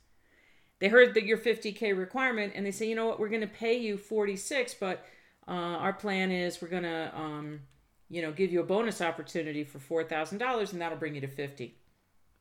They 0.81 0.89
heard 0.89 1.15
that 1.15 1.25
your 1.25 1.39
50k 1.39 1.97
requirement 1.97 2.53
and 2.55 2.67
they 2.67 2.71
say 2.71 2.89
you 2.89 2.95
know 2.95 3.07
what 3.07 3.19
we're 3.19 3.29
going 3.29 3.41
to 3.41 3.47
pay 3.47 3.79
you 3.79 3.97
46 3.97 4.75
but 4.75 5.05
uh, 5.47 5.51
our 5.51 5.93
plan 5.93 6.31
is 6.31 6.63
we're 6.63 6.69
going 6.69 6.85
to 6.85 7.13
um, 7.15 7.61
you 8.09 8.23
know 8.23 8.33
give 8.33 8.53
you 8.53 8.61
a 8.61 8.65
bonus 8.65 9.01
opportunity 9.01 9.65
for 9.65 10.05
$4000 10.05 10.73
and 10.73 10.81
that'll 10.81 10.99
bring 10.99 11.15
you 11.15 11.21
to 11.21 11.29
50 11.29 11.77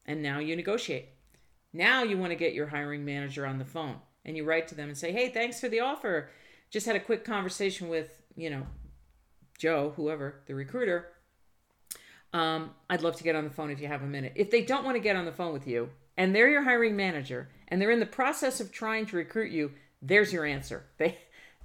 and 0.06 0.22
now 0.22 0.40
you 0.40 0.56
negotiate. 0.56 1.10
Now 1.74 2.04
you 2.04 2.18
want 2.18 2.32
to 2.32 2.36
get 2.36 2.54
your 2.54 2.68
hiring 2.68 3.04
manager 3.04 3.46
on 3.46 3.58
the 3.58 3.66
phone 3.66 3.98
and 4.24 4.38
you 4.38 4.46
write 4.46 4.68
to 4.70 4.76
them 4.76 4.90
and 4.90 4.98
say, 4.98 5.12
"Hey, 5.12 5.30
thanks 5.30 5.60
for 5.60 5.68
the 5.68 5.82
offer. 5.82 6.30
Just 6.70 6.86
had 6.86 6.96
a 6.96 7.00
quick 7.00 7.26
conversation 7.26 7.90
with, 7.90 8.22
you 8.36 8.50
know, 8.50 8.68
Joe, 9.58 9.94
whoever, 9.96 10.42
the 10.48 10.56
recruiter. 10.56 11.08
Um, 12.34 12.72
I'd 12.90 13.02
love 13.02 13.16
to 13.18 13.24
get 13.24 13.36
on 13.36 13.44
the 13.44 13.50
phone 13.50 13.70
if 13.70 13.80
you 13.80 13.88
have 13.88 14.02
a 14.02 14.08
minute. 14.08 14.34
If 14.36 14.50
they 14.50 14.62
don't 14.64 14.84
want 14.84 14.96
to 14.96 15.02
get 15.02 15.16
on 15.16 15.26
the 15.26 15.32
phone 15.32 15.54
with 15.54 15.68
you 15.68 15.90
and 16.18 16.36
they're 16.36 16.50
your 16.50 16.64
hiring 16.64 16.96
manager 16.96 17.50
and 17.68 17.80
they're 17.80 17.92
in 17.92 18.00
the 18.00 18.06
process 18.06 18.60
of 18.60 18.72
trying 18.72 19.06
to 19.08 19.18
recruit 19.18 19.52
you, 19.52 19.72
there's 20.02 20.34
your 20.34 20.46
answer. 20.46 20.86
They 20.98 21.18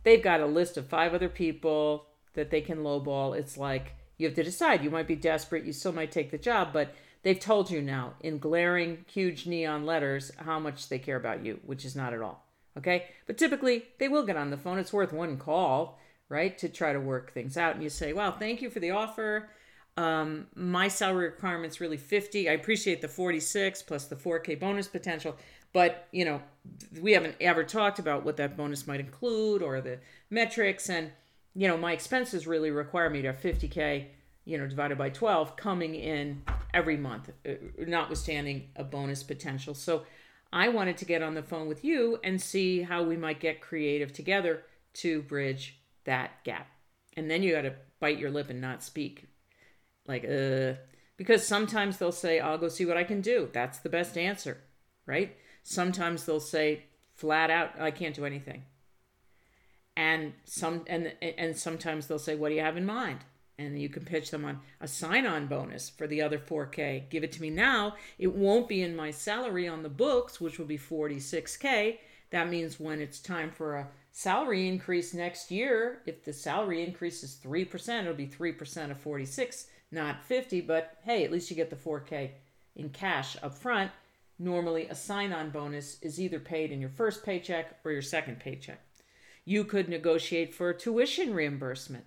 they've 0.05 0.23
got 0.23 0.41
a 0.41 0.47
list 0.47 0.77
of 0.77 0.87
five 0.87 1.13
other 1.13 1.29
people 1.29 2.07
that 2.35 2.51
they 2.51 2.61
can 2.61 2.79
lowball. 2.79 3.37
It's 3.37 3.59
like 3.59 3.95
you 4.17 4.27
have 4.27 4.37
to 4.37 4.45
decide. 4.45 4.85
You 4.85 4.91
might 4.91 5.09
be 5.09 5.17
desperate, 5.17 5.65
you 5.65 5.73
still 5.73 5.93
might 5.93 6.13
take 6.13 6.31
the 6.31 6.39
job, 6.39 6.73
but 6.73 6.95
They've 7.23 7.39
told 7.39 7.71
you 7.71 7.83
now 7.83 8.15
in 8.21 8.39
glaring, 8.39 9.05
huge 9.13 9.47
neon 9.47 9.85
letters 9.85 10.31
how 10.39 10.59
much 10.59 10.89
they 10.89 10.99
care 10.99 11.17
about 11.17 11.45
you, 11.45 11.61
which 11.65 11.85
is 11.85 11.97
not 11.97 12.13
at 12.15 12.23
all. 12.23 12.45
Okay? 12.77 13.07
But 13.27 13.39
typically, 13.39 13.85
they 13.99 14.09
will 14.09 14.25
get 14.25 14.37
on 14.37 14.51
the 14.51 14.57
phone. 14.57 14.79
It's 14.79 14.93
worth 14.93 15.13
one 15.13 15.37
call, 15.37 15.99
right, 16.29 16.57
to 16.59 16.69
try 16.69 16.93
to 16.93 17.01
work 17.01 17.33
things 17.33 17.57
out. 17.57 17.75
And 17.75 17.83
you 17.83 17.91
say, 17.91 18.13
wow, 18.13 18.31
thank 18.31 18.63
you 18.63 18.71
for 18.71 18.81
the 18.81 18.93
offer. 18.93 19.51
Um, 19.97 20.47
my 20.55 20.87
salary 20.87 21.27
requirement's 21.27 21.81
really 21.81 21.97
50. 21.97 22.49
I 22.49 22.53
appreciate 22.53 23.03
the 23.03 23.09
46 23.09 23.83
plus 23.83 24.05
the 24.05 24.15
4K 24.15 24.61
bonus 24.61 24.87
potential. 24.87 25.37
But, 25.73 26.07
you 26.13 26.25
know, 26.25 26.41
we 27.01 27.13
haven't 27.13 27.35
ever 27.41 27.65
talked 27.65 27.99
about 27.99 28.25
what 28.25 28.37
that 28.37 28.57
bonus 28.57 28.87
might 28.87 29.01
include 29.01 29.61
or 29.61 29.81
the 29.81 29.99
metrics. 30.31 30.89
And, 30.89 31.11
you 31.57 31.67
know, 31.67 31.77
my 31.77 31.93
expenses 31.93 32.47
really 32.47 32.71
require 32.71 33.11
me 33.11 33.23
to 33.23 33.33
have 33.33 33.41
50K 33.43 34.07
you 34.49 34.57
know, 34.57 34.67
divided 34.67 34.97
by 34.97 35.11
12 35.11 35.57
coming 35.57 35.95
in 35.95 36.43
every 36.73 36.97
month, 36.97 37.31
uh, 37.47 37.53
notwithstanding 37.87 38.71
a 38.77 38.83
bonus 38.83 39.23
potential. 39.23 39.75
So 39.75 40.05
I 40.51 40.71
wanted 40.71 40.97
to 40.99 41.05
get 41.05 41.23
on 41.23 41.35
the 41.35 41.43
phone 41.43 41.69
with 41.69 41.85
you 41.85 42.19
and 42.25 42.41
see 42.41 42.81
how 42.81 43.03
we 43.03 43.15
might 43.15 43.41
get 43.41 43.61
creative 43.61 44.11
together 44.11 44.63
to 44.95 45.21
bridge 45.21 45.79
that 46.05 46.43
gap. 46.45 46.67
And 47.15 47.31
then 47.31 47.43
you 47.43 47.53
got 47.53 47.63
to 47.63 47.75
bite 48.01 48.19
your 48.19 48.31
lip 48.31 48.49
and 48.49 48.59
not 48.59 48.83
speak. 48.83 49.27
Like, 50.07 50.25
uh, 50.25 50.81
because 51.19 51.47
sometimes 51.47 51.99
they'll 51.99 52.11
say, 52.11 52.41
I'll 52.41 52.57
go 52.57 52.69
see 52.69 52.87
what 52.87 52.97
I 52.97 53.05
can 53.05 53.21
do. 53.21 53.51
That's 53.53 53.81
the 53.81 53.91
best 53.91 54.17
answer, 54.17 54.57
right? 55.05 55.37
Sometimes 55.63 56.25
they'll 56.25 56.41
say 56.41 56.85
flat 57.13 57.51
out, 57.51 57.79
I 57.79 57.91
can't 57.91 58.15
do 58.15 58.25
anything. 58.25 58.63
And 59.95 60.33
some 60.45 60.85
and 60.87 61.13
and 61.21 61.57
sometimes 61.59 62.07
they'll 62.07 62.21
say, 62.21 62.37
What 62.37 62.51
do 62.51 62.55
you 62.55 62.61
have 62.61 62.77
in 62.77 62.87
mind? 62.87 63.25
And 63.59 63.81
you 63.81 63.89
can 63.89 64.05
pitch 64.05 64.31
them 64.31 64.45
on 64.45 64.61
a 64.81 64.89
sign-on 64.89 65.47
bonus 65.47 65.91
for 65.91 66.07
the 66.07 66.23
other 66.23 66.39
4k 66.39 67.09
give 67.11 67.25
it 67.25 67.33
to 67.33 67.43
me 67.43 67.51
now. 67.51 67.97
It 68.19 68.35
won't 68.35 68.69
be 68.69 68.83
in 68.83 68.97
my 68.97 69.11
salary 69.11 69.69
on 69.69 69.83
the 69.83 69.89
books 69.89 70.41
which 70.41 70.59
will 70.59 70.67
be 70.67 70.79
46k 70.79 71.99
that 72.31 72.49
means 72.49 72.79
when 72.79 73.01
it's 73.01 73.21
time 73.21 73.51
for 73.51 73.77
a 73.77 73.89
salary 74.13 74.69
increase 74.69 75.15
next 75.15 75.51
year 75.51 76.03
if 76.07 76.25
the 76.25 76.33
salary 76.33 76.85
increase 76.85 77.23
is 77.23 77.39
3% 77.45 78.01
it'll 78.01 78.15
be 78.15 78.27
3% 78.27 78.91
of 78.91 79.01
46 79.01 79.67
not 79.91 80.23
50 80.25 80.61
but 80.63 80.99
hey 81.05 81.25
at 81.25 81.33
least 81.33 81.51
you 81.51 81.57
get 81.57 81.71
the 81.71 81.77
4k 81.77 82.31
in 82.79 82.89
cash 82.91 83.37
up 83.43 83.55
front. 83.55 83.91
Normally 84.39 84.87
a 84.89 84.95
sign-on 84.95 85.51
bonus 85.51 86.01
is 86.01 86.21
either 86.21 86.39
paid 86.39 86.71
in 86.71 86.81
your 86.81 86.91
first 86.91 87.25
paycheck 87.25 87.81
or 87.85 87.91
your 87.91 88.03
second 88.03 88.39
paycheck. 88.39 88.81
You 89.45 89.65
could 89.65 89.89
negotiate 89.89 90.55
for 90.55 90.73
tuition 90.73 91.35
reimbursement 91.35 92.05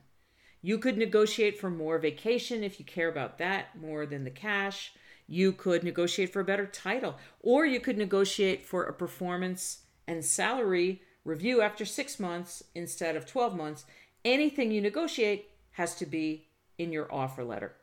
you 0.62 0.78
could 0.78 0.98
negotiate 0.98 1.60
for 1.60 1.70
more 1.70 1.98
vacation 1.98 2.64
if 2.64 2.80
you 2.80 2.86
care 2.86 3.10
about 3.10 3.38
that 3.40 3.80
more 3.80 4.06
than 4.06 4.24
the 4.24 4.30
cash. 4.30 4.94
You 5.28 5.54
could 5.54 5.84
negotiate 5.84 6.32
for 6.32 6.42
a 6.42 6.46
better 6.46 6.68
title, 6.68 7.16
or 7.40 7.66
you 7.66 7.80
could 7.80 7.98
negotiate 7.98 8.66
for 8.66 8.84
a 8.84 8.94
performance 8.94 9.80
and 10.08 10.24
salary 10.24 11.02
review 11.24 11.62
after 11.62 11.86
six 11.86 12.20
months 12.20 12.64
instead 12.76 13.16
of 13.16 13.26
12 13.26 13.56
months. 13.56 13.86
Anything 14.24 14.72
you 14.72 14.82
negotiate 14.82 15.50
has 15.72 15.96
to 15.96 16.06
be 16.06 16.48
in 16.78 16.92
your 16.92 17.12
offer 17.12 17.44
letter. 17.44 17.74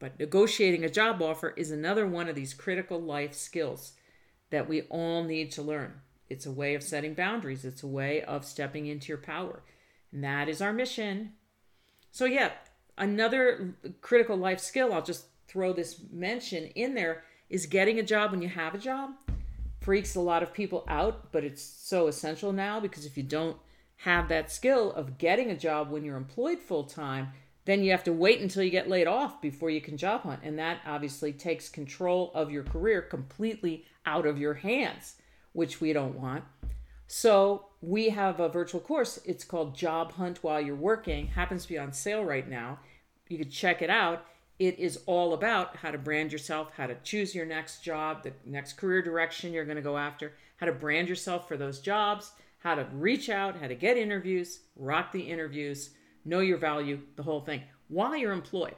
But 0.00 0.18
negotiating 0.18 0.84
a 0.84 0.90
job 0.90 1.20
offer 1.20 1.50
is 1.56 1.70
another 1.70 2.06
one 2.06 2.28
of 2.28 2.34
these 2.34 2.54
critical 2.54 3.00
life 3.00 3.34
skills 3.34 3.92
that 4.50 4.68
we 4.68 4.82
all 4.82 5.24
need 5.24 5.50
to 5.52 5.62
learn. 5.62 6.00
It's 6.28 6.46
a 6.46 6.52
way 6.52 6.74
of 6.74 6.82
setting 6.82 7.14
boundaries, 7.14 7.64
it's 7.64 7.82
a 7.82 7.88
way 7.88 8.22
of 8.22 8.44
stepping 8.44 8.86
into 8.86 9.08
your 9.08 9.18
power. 9.18 9.62
And 10.12 10.24
that 10.24 10.48
is 10.48 10.62
our 10.62 10.72
mission. 10.72 11.32
So, 12.10 12.24
yeah, 12.24 12.52
another 12.96 13.76
critical 14.00 14.36
life 14.36 14.60
skill, 14.60 14.92
I'll 14.92 15.02
just 15.02 15.26
throw 15.46 15.72
this 15.72 16.00
mention 16.10 16.64
in 16.74 16.94
there, 16.94 17.24
is 17.48 17.66
getting 17.66 17.98
a 17.98 18.02
job 18.02 18.30
when 18.30 18.42
you 18.42 18.48
have 18.48 18.74
a 18.74 18.78
job. 18.78 19.10
Freaks 19.80 20.14
a 20.14 20.20
lot 20.20 20.42
of 20.42 20.52
people 20.52 20.84
out, 20.88 21.32
but 21.32 21.44
it's 21.44 21.62
so 21.62 22.08
essential 22.08 22.52
now 22.52 22.80
because 22.80 23.06
if 23.06 23.16
you 23.16 23.22
don't 23.22 23.56
have 24.02 24.28
that 24.28 24.50
skill 24.50 24.92
of 24.92 25.18
getting 25.18 25.50
a 25.50 25.56
job 25.56 25.90
when 25.90 26.04
you're 26.04 26.16
employed 26.16 26.58
full 26.58 26.84
time, 26.84 27.28
then 27.64 27.82
you 27.82 27.90
have 27.90 28.04
to 28.04 28.12
wait 28.12 28.40
until 28.40 28.62
you 28.62 28.70
get 28.70 28.88
laid 28.88 29.06
off 29.06 29.42
before 29.42 29.70
you 29.70 29.80
can 29.80 29.96
job 29.96 30.22
hunt. 30.22 30.40
And 30.42 30.58
that 30.58 30.80
obviously 30.86 31.32
takes 31.32 31.68
control 31.68 32.30
of 32.34 32.50
your 32.50 32.64
career 32.64 33.02
completely 33.02 33.84
out 34.06 34.26
of 34.26 34.38
your 34.38 34.54
hands, 34.54 35.16
which 35.52 35.80
we 35.80 35.92
don't 35.92 36.18
want. 36.18 36.44
So 37.06 37.67
we 37.80 38.08
have 38.10 38.40
a 38.40 38.48
virtual 38.48 38.80
course. 38.80 39.20
It's 39.24 39.44
called 39.44 39.76
Job 39.76 40.12
Hunt 40.12 40.42
While 40.42 40.60
You're 40.60 40.74
Working. 40.74 41.28
Happens 41.28 41.62
to 41.62 41.68
be 41.68 41.78
on 41.78 41.92
sale 41.92 42.24
right 42.24 42.48
now. 42.48 42.80
You 43.28 43.38
could 43.38 43.52
check 43.52 43.82
it 43.82 43.90
out. 43.90 44.24
It 44.58 44.78
is 44.78 45.00
all 45.06 45.34
about 45.34 45.76
how 45.76 45.92
to 45.92 45.98
brand 45.98 46.32
yourself, 46.32 46.72
how 46.76 46.88
to 46.88 46.96
choose 47.04 47.34
your 47.34 47.46
next 47.46 47.84
job, 47.84 48.24
the 48.24 48.32
next 48.44 48.72
career 48.72 49.02
direction 49.02 49.52
you're 49.52 49.64
going 49.64 49.76
to 49.76 49.82
go 49.82 49.96
after, 49.96 50.32
how 50.56 50.66
to 50.66 50.72
brand 50.72 51.08
yourself 51.08 51.46
for 51.46 51.56
those 51.56 51.78
jobs, 51.78 52.32
how 52.58 52.74
to 52.74 52.88
reach 52.92 53.28
out, 53.28 53.56
how 53.56 53.68
to 53.68 53.76
get 53.76 53.96
interviews, 53.96 54.60
rock 54.74 55.12
the 55.12 55.20
interviews, 55.20 55.90
know 56.24 56.40
your 56.40 56.58
value, 56.58 57.00
the 57.14 57.22
whole 57.22 57.40
thing 57.40 57.62
while 57.86 58.16
you're 58.16 58.32
employed, 58.32 58.74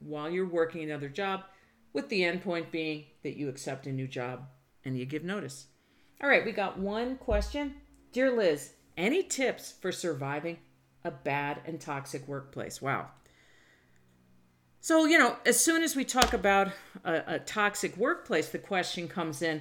while 0.00 0.30
you're 0.30 0.48
working 0.48 0.82
another 0.82 1.08
job, 1.08 1.42
with 1.92 2.08
the 2.08 2.24
end 2.24 2.42
point 2.42 2.70
being 2.70 3.04
that 3.22 3.36
you 3.36 3.48
accept 3.48 3.86
a 3.86 3.92
new 3.92 4.06
job 4.06 4.46
and 4.84 4.98
you 4.98 5.04
give 5.04 5.24
notice. 5.24 5.66
All 6.22 6.28
right, 6.28 6.44
we 6.44 6.52
got 6.52 6.78
one 6.78 7.16
question. 7.16 7.74
Dear 8.16 8.34
Liz, 8.34 8.72
any 8.96 9.22
tips 9.22 9.74
for 9.78 9.92
surviving 9.92 10.56
a 11.04 11.10
bad 11.10 11.60
and 11.66 11.78
toxic 11.78 12.26
workplace? 12.26 12.80
Wow. 12.80 13.10
So, 14.80 15.04
you 15.04 15.18
know, 15.18 15.36
as 15.44 15.60
soon 15.60 15.82
as 15.82 15.94
we 15.94 16.02
talk 16.02 16.32
about 16.32 16.68
a, 17.04 17.34
a 17.34 17.38
toxic 17.40 17.94
workplace, 17.98 18.48
the 18.48 18.56
question 18.56 19.06
comes 19.06 19.42
in, 19.42 19.60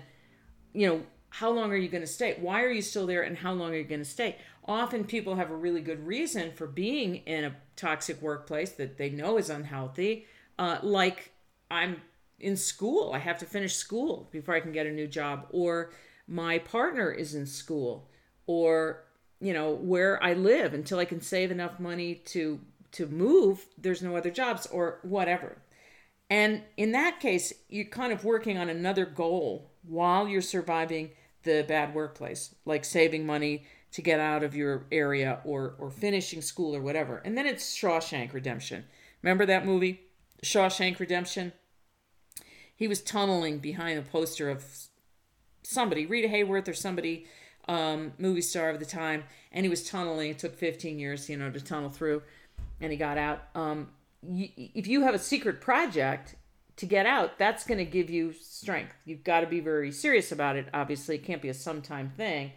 you 0.72 0.88
know, 0.88 1.04
how 1.32 1.52
long 1.52 1.74
are 1.74 1.76
you 1.76 1.89
going 1.89 2.00
to 2.00 2.08
stay? 2.08 2.38
Why 2.39 2.63
are 2.63 2.72
you 2.72 2.82
still 2.82 3.06
there 3.06 3.24
and 3.24 3.36
how 3.36 3.52
long 3.52 3.74
are 3.74 3.78
you 3.78 3.84
going 3.84 4.00
to 4.00 4.10
stay? 4.10 4.38
Often 4.63 5.04
people 5.04 5.36
have 5.36 5.52
a 5.52 5.56
really 5.58 5.82
good 5.82 6.08
reason 6.08 6.54
for 6.54 6.65
being 6.65 7.15
in 7.26 7.44
a 7.44 7.58
toxic 7.76 8.22
workplace 8.22 8.72
that 8.72 8.98
they 8.98 9.10
know 9.10 9.38
is 9.38 9.50
unhealthy. 9.50 10.28
Uh, 10.58 10.78
like, 10.82 11.34
I'm 11.70 11.98
in 12.39 12.56
school, 12.56 13.12
I 13.12 13.20
have 13.20 13.38
to 13.39 13.46
finish 13.46 13.76
school 13.76 14.30
before 14.32 14.56
I 14.56 14.62
can 14.62 14.72
get 14.72 14.88
a 14.88 14.94
new 14.94 15.08
job, 15.08 15.48
or 15.50 15.91
my 16.26 16.58
partner 16.60 17.12
is 17.12 17.36
in 17.36 17.48
school, 17.48 18.10
or, 18.48 19.04
you 19.40 19.54
know, 19.54 19.72
where 19.72 20.22
I 20.24 20.34
live 20.34 20.74
until 20.74 21.00
I 21.00 21.06
can 21.06 21.22
save 21.22 21.52
enough 21.52 21.80
money 21.80 22.16
to 22.26 22.60
to 22.94 23.08
move 23.08 23.66
there's 23.78 24.02
no 24.02 24.16
other 24.16 24.32
jobs 24.32 24.66
or 24.68 25.00
whatever 25.02 25.58
and 26.30 26.62
in 26.78 26.94
that 26.94 27.20
case 27.20 27.52
you're 27.68 27.84
kind 27.84 28.14
of 28.14 28.24
working 28.24 28.58
on 28.58 28.70
another 28.70 29.06
goal 29.06 29.70
while 29.84 30.28
you're 30.28 30.42
surviving 30.42 31.12
the 31.44 31.64
bad 31.68 31.94
workplace, 31.94 32.56
like 32.66 32.84
saving 32.84 33.26
money 33.26 33.66
to 33.92 34.02
get 34.02 34.20
out 34.20 34.44
of 34.44 34.56
your 34.56 34.86
area 34.92 35.40
or 35.46 35.76
or 35.80 35.90
finishing 35.90 36.42
school 36.42 36.76
or 36.76 36.82
whatever. 36.82 37.22
And 37.24 37.38
then 37.38 37.46
it's 37.46 37.78
Shawshank 37.78 38.34
Redemption. 38.34 38.84
Remember 39.22 39.46
that 39.46 39.66
movie, 39.66 40.02
Shawshank 40.44 41.00
Redemption? 41.00 41.54
He 42.76 42.88
was 42.88 43.02
tunneling 43.02 43.60
behind 43.60 43.98
a 43.98 44.02
poster 44.02 44.50
of 44.50 44.66
somebody, 45.64 46.06
Rita 46.06 46.28
Hayworth 46.28 46.68
or 46.68 46.74
somebody, 46.74 47.26
um, 47.67 48.13
movie 48.17 48.41
star 48.41 48.69
of 48.69 48.80
the 48.80 48.86
time, 48.86 49.23
and 49.51 49.65
he 49.65 49.69
was 49.69 49.88
tunneling. 49.88 50.32
It 50.32 50.39
took 50.39 50.56
15 50.56 50.99
years, 50.99 51.30
you 51.30 51.38
know, 51.38 51.49
to 51.49 51.60
tunnel 51.60 51.89
through, 51.89 52.21
and 52.82 52.91
he 52.91 52.97
got 52.97 53.17
out. 53.17 53.43
Um, 53.56 53.89
if 54.23 54.88
you 54.88 55.01
have 55.04 55.13
a 55.13 55.19
secret 55.19 55.62
project 55.62 56.36
to 56.78 56.86
get 56.86 57.06
out, 57.06 57.38
that's 57.38 57.65
going 57.65 57.78
to 57.78 57.86
give 57.86 58.10
you 58.10 58.34
strength. 58.34 58.93
You've 59.06 59.23
got 59.23 59.41
to 59.41 59.47
be 59.47 59.60
very 59.60 59.91
serious 59.91 60.32
about 60.32 60.56
it. 60.56 60.67
Obviously, 60.73 61.15
it 61.15 61.23
can't 61.23 61.41
be 61.41 61.49
a 61.49 61.54
sometime 61.54 62.12
thing. 62.17 62.51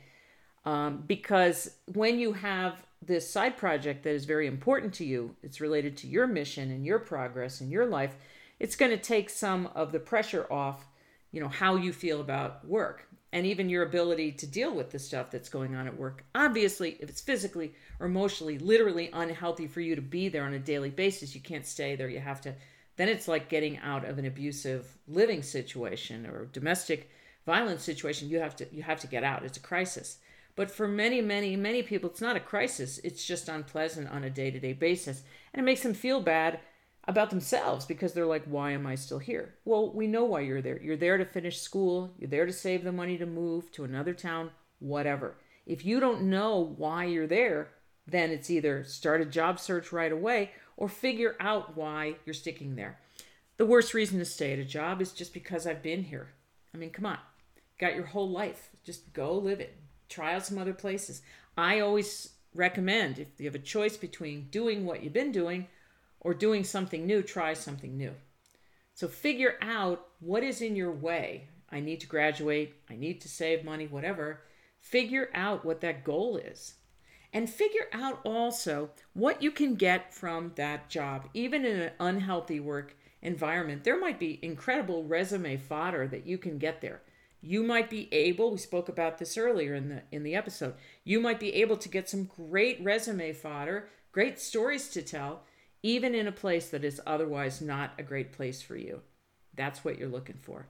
Um, 0.65 1.05
because 1.07 1.71
when 1.87 2.19
you 2.19 2.33
have 2.33 2.83
this 3.01 3.31
side 3.31 3.57
project 3.57 4.03
that 4.03 4.11
is 4.11 4.25
very 4.25 4.47
important 4.47 4.93
to 4.95 5.05
you, 5.05 5.37
it's 5.43 5.61
related 5.61 5.97
to 5.99 6.07
your 6.07 6.27
mission 6.27 6.71
and 6.71 6.85
your 6.85 6.99
progress 6.99 7.61
in 7.61 7.71
your 7.71 7.87
life, 7.87 8.17
it's 8.59 8.77
going 8.77 8.91
to 8.91 8.99
take 8.99 9.31
some 9.31 9.69
of 9.75 9.93
the 9.93 10.01
pressure 10.01 10.53
off, 10.53 10.87
you 11.31 11.41
know, 11.41 11.49
how 11.49 11.77
you 11.77 11.93
feel 11.93 12.21
about 12.21 12.67
work 12.67 13.08
and 13.33 13.47
even 13.47 13.69
your 13.69 13.83
ability 13.83 14.33
to 14.33 14.47
deal 14.47 14.75
with 14.75 14.91
the 14.91 14.99
stuff 14.99 15.31
that's 15.31 15.49
going 15.49 15.75
on 15.75 15.87
at 15.87 15.99
work. 15.99 16.25
Obviously, 16.35 16.97
if 17.01 17.09
it's 17.09 17.21
physically 17.21 17.75
or 18.01 18.07
emotionally, 18.07 18.59
literally 18.59 19.11
unhealthy 19.13 19.67
for 19.67 19.81
you 19.81 19.95
to 19.95 20.03
be 20.03 20.29
there 20.29 20.45
on 20.45 20.55
a 20.55 20.59
daily 20.59 20.91
basis, 20.91 21.35
you 21.35 21.41
can't 21.41 21.67
stay 21.67 21.95
there. 21.95 22.09
You 22.09 22.21
have 22.21 22.41
to 22.43 22.55
then 22.99 23.09
it's 23.09 23.29
like 23.29 23.49
getting 23.49 23.79
out 23.79 24.05
of 24.05 24.19
an 24.19 24.27
abusive 24.27 24.99
living 25.07 25.43
situation 25.43 26.27
or 26.27 26.47
domestic 26.53 27.09
violence 27.47 27.83
situation 27.83 28.29
you 28.29 28.39
have 28.39 28.55
to 28.55 28.67
you 28.71 28.83
have 28.83 29.01
to 29.01 29.07
get 29.07 29.25
out 29.25 29.43
it's 29.43 29.57
a 29.57 29.61
crisis 29.61 30.19
but 30.55 30.71
for 30.71 30.87
many 30.87 31.23
many 31.23 31.57
many 31.57 31.83
people 31.83 32.11
it's 32.11 32.21
not 32.21 32.37
a 32.37 32.41
crisis 32.41 32.99
it's 32.99 33.25
just 33.25 33.49
unpleasant 33.49 34.07
on 34.11 34.25
a 34.25 34.29
day-to-day 34.29 34.75
basis 34.75 35.23
and 35.55 35.61
it 35.63 35.65
makes 35.65 35.83
them 35.83 35.95
feel 35.95 36.21
bad 36.21 36.61
about 37.09 37.31
themselves 37.31 37.85
because 37.85 38.13
they're 38.13 38.27
like 38.27 38.45
why 38.45 38.71
am 38.71 38.87
i 38.87 38.95
still 38.95 39.19
here 39.19 39.55
well 39.65 39.91
we 39.93 40.07
know 40.07 40.25
why 40.25 40.41
you're 40.41 40.63
there 40.63 40.81
you're 40.81 40.97
there 40.97 41.19
to 41.19 41.25
finish 41.25 41.61
school 41.61 42.13
you're 42.19 42.31
there 42.31 42.47
to 42.47 42.53
save 42.53 42.85
the 42.85 42.93
money 42.93 43.19
to 43.19 43.27
move 43.27 43.73
to 43.73 43.83
another 43.83 44.15
town 44.15 44.51
whatever 44.79 45.35
if 45.67 45.85
you 45.85 45.99
don't 45.99 46.23
know 46.23 46.75
why 46.77 47.05
you're 47.05 47.27
there 47.27 47.71
then 48.07 48.31
it's 48.31 48.51
either 48.51 48.85
start 48.85 49.21
a 49.21 49.27
job 49.27 49.61
search 49.61 49.93
right 49.93 50.13
away 50.13 50.51
or 50.79 50.89
figure 50.89 51.37
out 51.41 51.77
why 51.77 52.15
you're 52.25 52.33
sticking 52.33 52.77
there. 52.77 52.99
The 53.59 53.67
worst 53.67 53.93
reason 53.93 54.19
to 54.21 54.25
stay 54.25 54.53
at 54.53 54.59
a 54.59 54.65
job 54.65 55.03
is 55.03 55.13
just 55.13 55.35
because 55.35 55.67
I've 55.67 55.83
been 55.83 56.05
here. 56.05 56.29
I 56.73 56.79
mean, 56.79 56.91
come 56.91 57.05
on. 57.05 57.19
Got 57.79 57.97
your 57.97 58.07
whole 58.07 58.31
life. 58.31 58.71
Just 58.85 59.13
go 59.13 59.35
live 59.35 59.61
it. 59.61 59.77
Try 60.09 60.35
out 60.35 60.47
some 60.47 60.57
other 60.57 60.73
places. 60.73 61.21
I 61.57 61.81
always 61.81 62.31
recommend 62.55 63.19
if 63.19 63.29
you 63.39 63.47
have 63.47 63.55
a 63.55 63.59
choice 63.59 63.97
between 63.97 64.49
doing 64.51 64.87
what 64.87 65.03
you've 65.03 65.13
been 65.13 65.33
doing 65.33 65.67
or 66.21 66.35
doing 66.35 66.65
something 66.65 67.07
new, 67.07 67.23
try 67.23 67.55
something 67.55 67.97
new. 67.97 68.15
So 68.95 69.09
figure 69.09 69.57
out 69.63 70.07
what 70.21 70.43
is 70.43 70.61
in 70.61 70.77
your 70.77 70.93
way. 70.93 71.49
I 71.71 71.81
need 71.81 72.01
to 72.01 72.07
graduate, 72.07 72.75
I 72.91 72.97
need 72.97 73.21
to 73.21 73.29
save 73.29 73.65
money, 73.65 73.87
whatever. 73.87 74.43
Figure 74.81 75.29
out 75.35 75.65
what 75.65 75.81
that 75.83 76.05
goal 76.05 76.37
is 76.37 76.75
and 77.33 77.49
figure 77.49 77.89
out 77.93 78.21
also 78.25 78.91
what 79.13 79.43
you 79.43 79.51
can 79.51 79.75
get 79.75 80.15
from 80.15 80.53
that 80.57 80.89
job, 80.89 81.29
even 81.35 81.65
in 81.65 81.81
an 81.81 81.93
unhealthy 82.01 82.61
work 82.61 82.97
environment. 83.23 83.85
There 83.85 84.01
might 84.01 84.19
be 84.19 84.39
incredible 84.43 85.05
resume 85.05 85.57
fodder 85.57 86.07
that 86.09 86.27
you 86.27 86.39
can 86.39 86.59
get 86.59 86.81
there. 86.81 87.03
You 87.41 87.63
might 87.63 87.91
be 87.91 88.09
able, 88.13 88.51
we 88.51 88.59
spoke 88.59 88.89
about 88.89 89.19
this 89.19 89.37
earlier 89.37 89.75
in 89.75 89.89
the 89.89 90.03
in 90.11 90.25
the 90.25 90.35
episode. 90.35 90.75
You 91.05 91.21
might 91.21 91.39
be 91.39 91.55
able 91.55 91.77
to 91.77 91.89
get 91.89 92.09
some 92.09 92.25
great 92.25 92.83
resume 92.83 93.33
fodder, 93.33 93.89
great 94.11 94.41
stories 94.41 94.89
to 94.89 95.03
tell, 95.03 95.43
even 95.83 96.15
in 96.15 96.27
a 96.27 96.33
place 96.33 96.69
that 96.71 96.85
is 96.85 97.01
otherwise 97.07 97.61
not 97.61 97.93
a 97.99 98.03
great 98.03 98.33
place 98.33 98.63
for 98.63 98.77
you. 98.77 99.01
That's 99.55 99.85
what 99.85 99.99
you're 99.99 100.09
looking 100.09 100.39
for. 100.43 100.67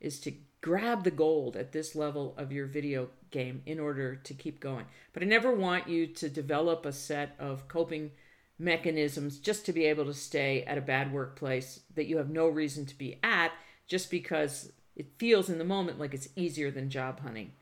Is 0.00 0.20
to 0.20 0.32
grab 0.60 1.04
the 1.04 1.10
gold 1.10 1.56
at 1.56 1.72
this 1.72 1.94
level 1.94 2.34
of 2.36 2.52
your 2.52 2.66
video 2.66 3.08
game 3.30 3.62
in 3.66 3.78
order 3.78 4.16
to 4.16 4.34
keep 4.34 4.60
going. 4.60 4.86
But 5.12 5.22
I 5.22 5.26
never 5.26 5.52
want 5.52 5.88
you 5.88 6.06
to 6.06 6.28
develop 6.28 6.86
a 6.86 6.92
set 6.92 7.34
of 7.38 7.68
coping 7.68 8.12
mechanisms 8.58 9.38
just 9.38 9.66
to 9.66 9.72
be 9.72 9.84
able 9.84 10.04
to 10.04 10.14
stay 10.14 10.62
at 10.62 10.78
a 10.78 10.82
bad 10.82 11.12
workplace 11.12 11.80
that 11.94 12.06
you 12.06 12.18
have 12.18 12.30
no 12.30 12.46
reason 12.48 12.86
to 12.86 12.96
be 12.96 13.18
at 13.22 13.52
just 13.86 14.10
because 14.10 14.72
it 14.96 15.06
feels 15.18 15.50
in 15.50 15.58
the 15.58 15.64
moment 15.64 15.98
like 15.98 16.14
it's 16.14 16.28
easier 16.36 16.70
than 16.70 16.88
job 16.88 17.20
hunting. 17.20 17.52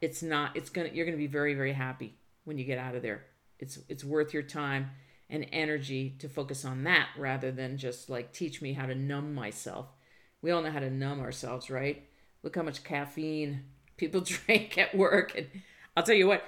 It's 0.00 0.22
not 0.22 0.56
it's 0.56 0.70
going 0.70 0.90
to 0.90 0.94
you're 0.94 1.06
going 1.06 1.16
to 1.16 1.22
be 1.22 1.28
very 1.28 1.54
very 1.54 1.72
happy 1.72 2.14
when 2.44 2.58
you 2.58 2.64
get 2.64 2.78
out 2.78 2.94
of 2.94 3.02
there. 3.02 3.24
It's 3.58 3.78
it's 3.88 4.04
worth 4.04 4.34
your 4.34 4.42
time 4.42 4.90
and 5.30 5.46
energy 5.52 6.16
to 6.18 6.28
focus 6.28 6.64
on 6.64 6.84
that 6.84 7.08
rather 7.16 7.52
than 7.52 7.78
just 7.78 8.10
like 8.10 8.32
teach 8.32 8.60
me 8.60 8.72
how 8.72 8.86
to 8.86 8.94
numb 8.94 9.34
myself. 9.34 9.86
We 10.42 10.50
all 10.50 10.62
know 10.62 10.70
how 10.70 10.80
to 10.80 10.90
numb 10.90 11.20
ourselves, 11.20 11.70
right? 11.70 12.04
Look 12.42 12.56
how 12.56 12.62
much 12.62 12.84
caffeine 12.84 13.64
people 13.96 14.20
drink 14.24 14.76
at 14.76 14.94
work. 14.94 15.36
And 15.36 15.46
I'll 15.96 16.02
tell 16.02 16.14
you 16.14 16.26
what, 16.26 16.42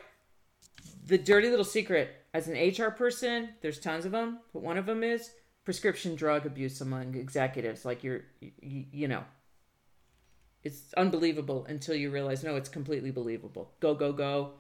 the 1.07 1.19
dirty 1.19 1.49
little 1.49 1.65
secret 1.65 2.11
as 2.35 2.49
an 2.49 2.55
HR 2.55 2.91
person, 2.91 3.51
there's 3.61 3.79
tons 3.79 4.05
of 4.05 4.13
them, 4.13 4.41
but 4.53 4.63
one 4.63 4.79
of 4.79 4.87
them 4.87 5.05
is 5.05 5.31
prescription 5.65 6.17
drug 6.17 6.47
abuse 6.47 6.81
among 6.81 7.15
executives. 7.15 7.85
Like 7.85 8.03
you're, 8.03 8.23
you, 8.41 8.87
you 8.91 9.09
know, 9.09 9.25
it's 10.65 10.93
unbelievable 10.97 11.67
until 11.69 11.95
you 11.95 12.11
realize 12.11 12.43
no, 12.43 12.57
it's 12.57 12.69
completely 12.69 13.11
believable. 13.11 13.73
Go, 13.81 13.95
go, 13.95 14.13
go. 14.13 14.53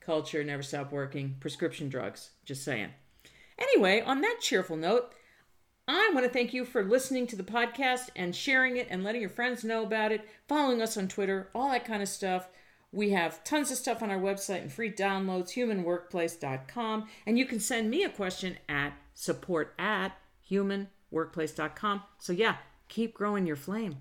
Culture 0.00 0.42
never 0.42 0.62
stop 0.62 0.90
working. 0.90 1.36
Prescription 1.38 1.88
drugs. 1.88 2.30
Just 2.44 2.64
saying. 2.64 2.90
Anyway, 3.58 4.00
on 4.00 4.20
that 4.20 4.38
cheerful 4.40 4.76
note, 4.76 5.12
I 5.88 6.10
want 6.14 6.24
to 6.24 6.32
thank 6.32 6.54
you 6.54 6.64
for 6.64 6.84
listening 6.84 7.26
to 7.28 7.36
the 7.36 7.42
podcast 7.42 8.10
and 8.14 8.34
sharing 8.34 8.76
it 8.76 8.86
and 8.90 9.02
letting 9.02 9.20
your 9.20 9.30
friends 9.30 9.64
know 9.64 9.82
about 9.82 10.12
it, 10.12 10.28
following 10.46 10.80
us 10.80 10.96
on 10.96 11.08
Twitter, 11.08 11.50
all 11.54 11.70
that 11.70 11.84
kind 11.84 12.02
of 12.02 12.08
stuff. 12.08 12.48
We 12.92 13.10
have 13.10 13.42
tons 13.42 13.70
of 13.70 13.78
stuff 13.78 14.02
on 14.02 14.10
our 14.10 14.20
website 14.20 14.62
and 14.62 14.72
free 14.72 14.92
downloads, 14.92 15.54
humanworkplace.com. 15.54 17.08
And 17.26 17.38
you 17.38 17.46
can 17.46 17.58
send 17.58 17.90
me 17.90 18.04
a 18.04 18.10
question 18.10 18.58
at 18.68 18.92
support 19.14 19.74
at 19.78 20.12
humanworkplace.com. 20.50 22.02
So, 22.18 22.32
yeah, 22.32 22.56
keep 22.88 23.14
growing 23.14 23.46
your 23.46 23.56
flame. 23.56 23.96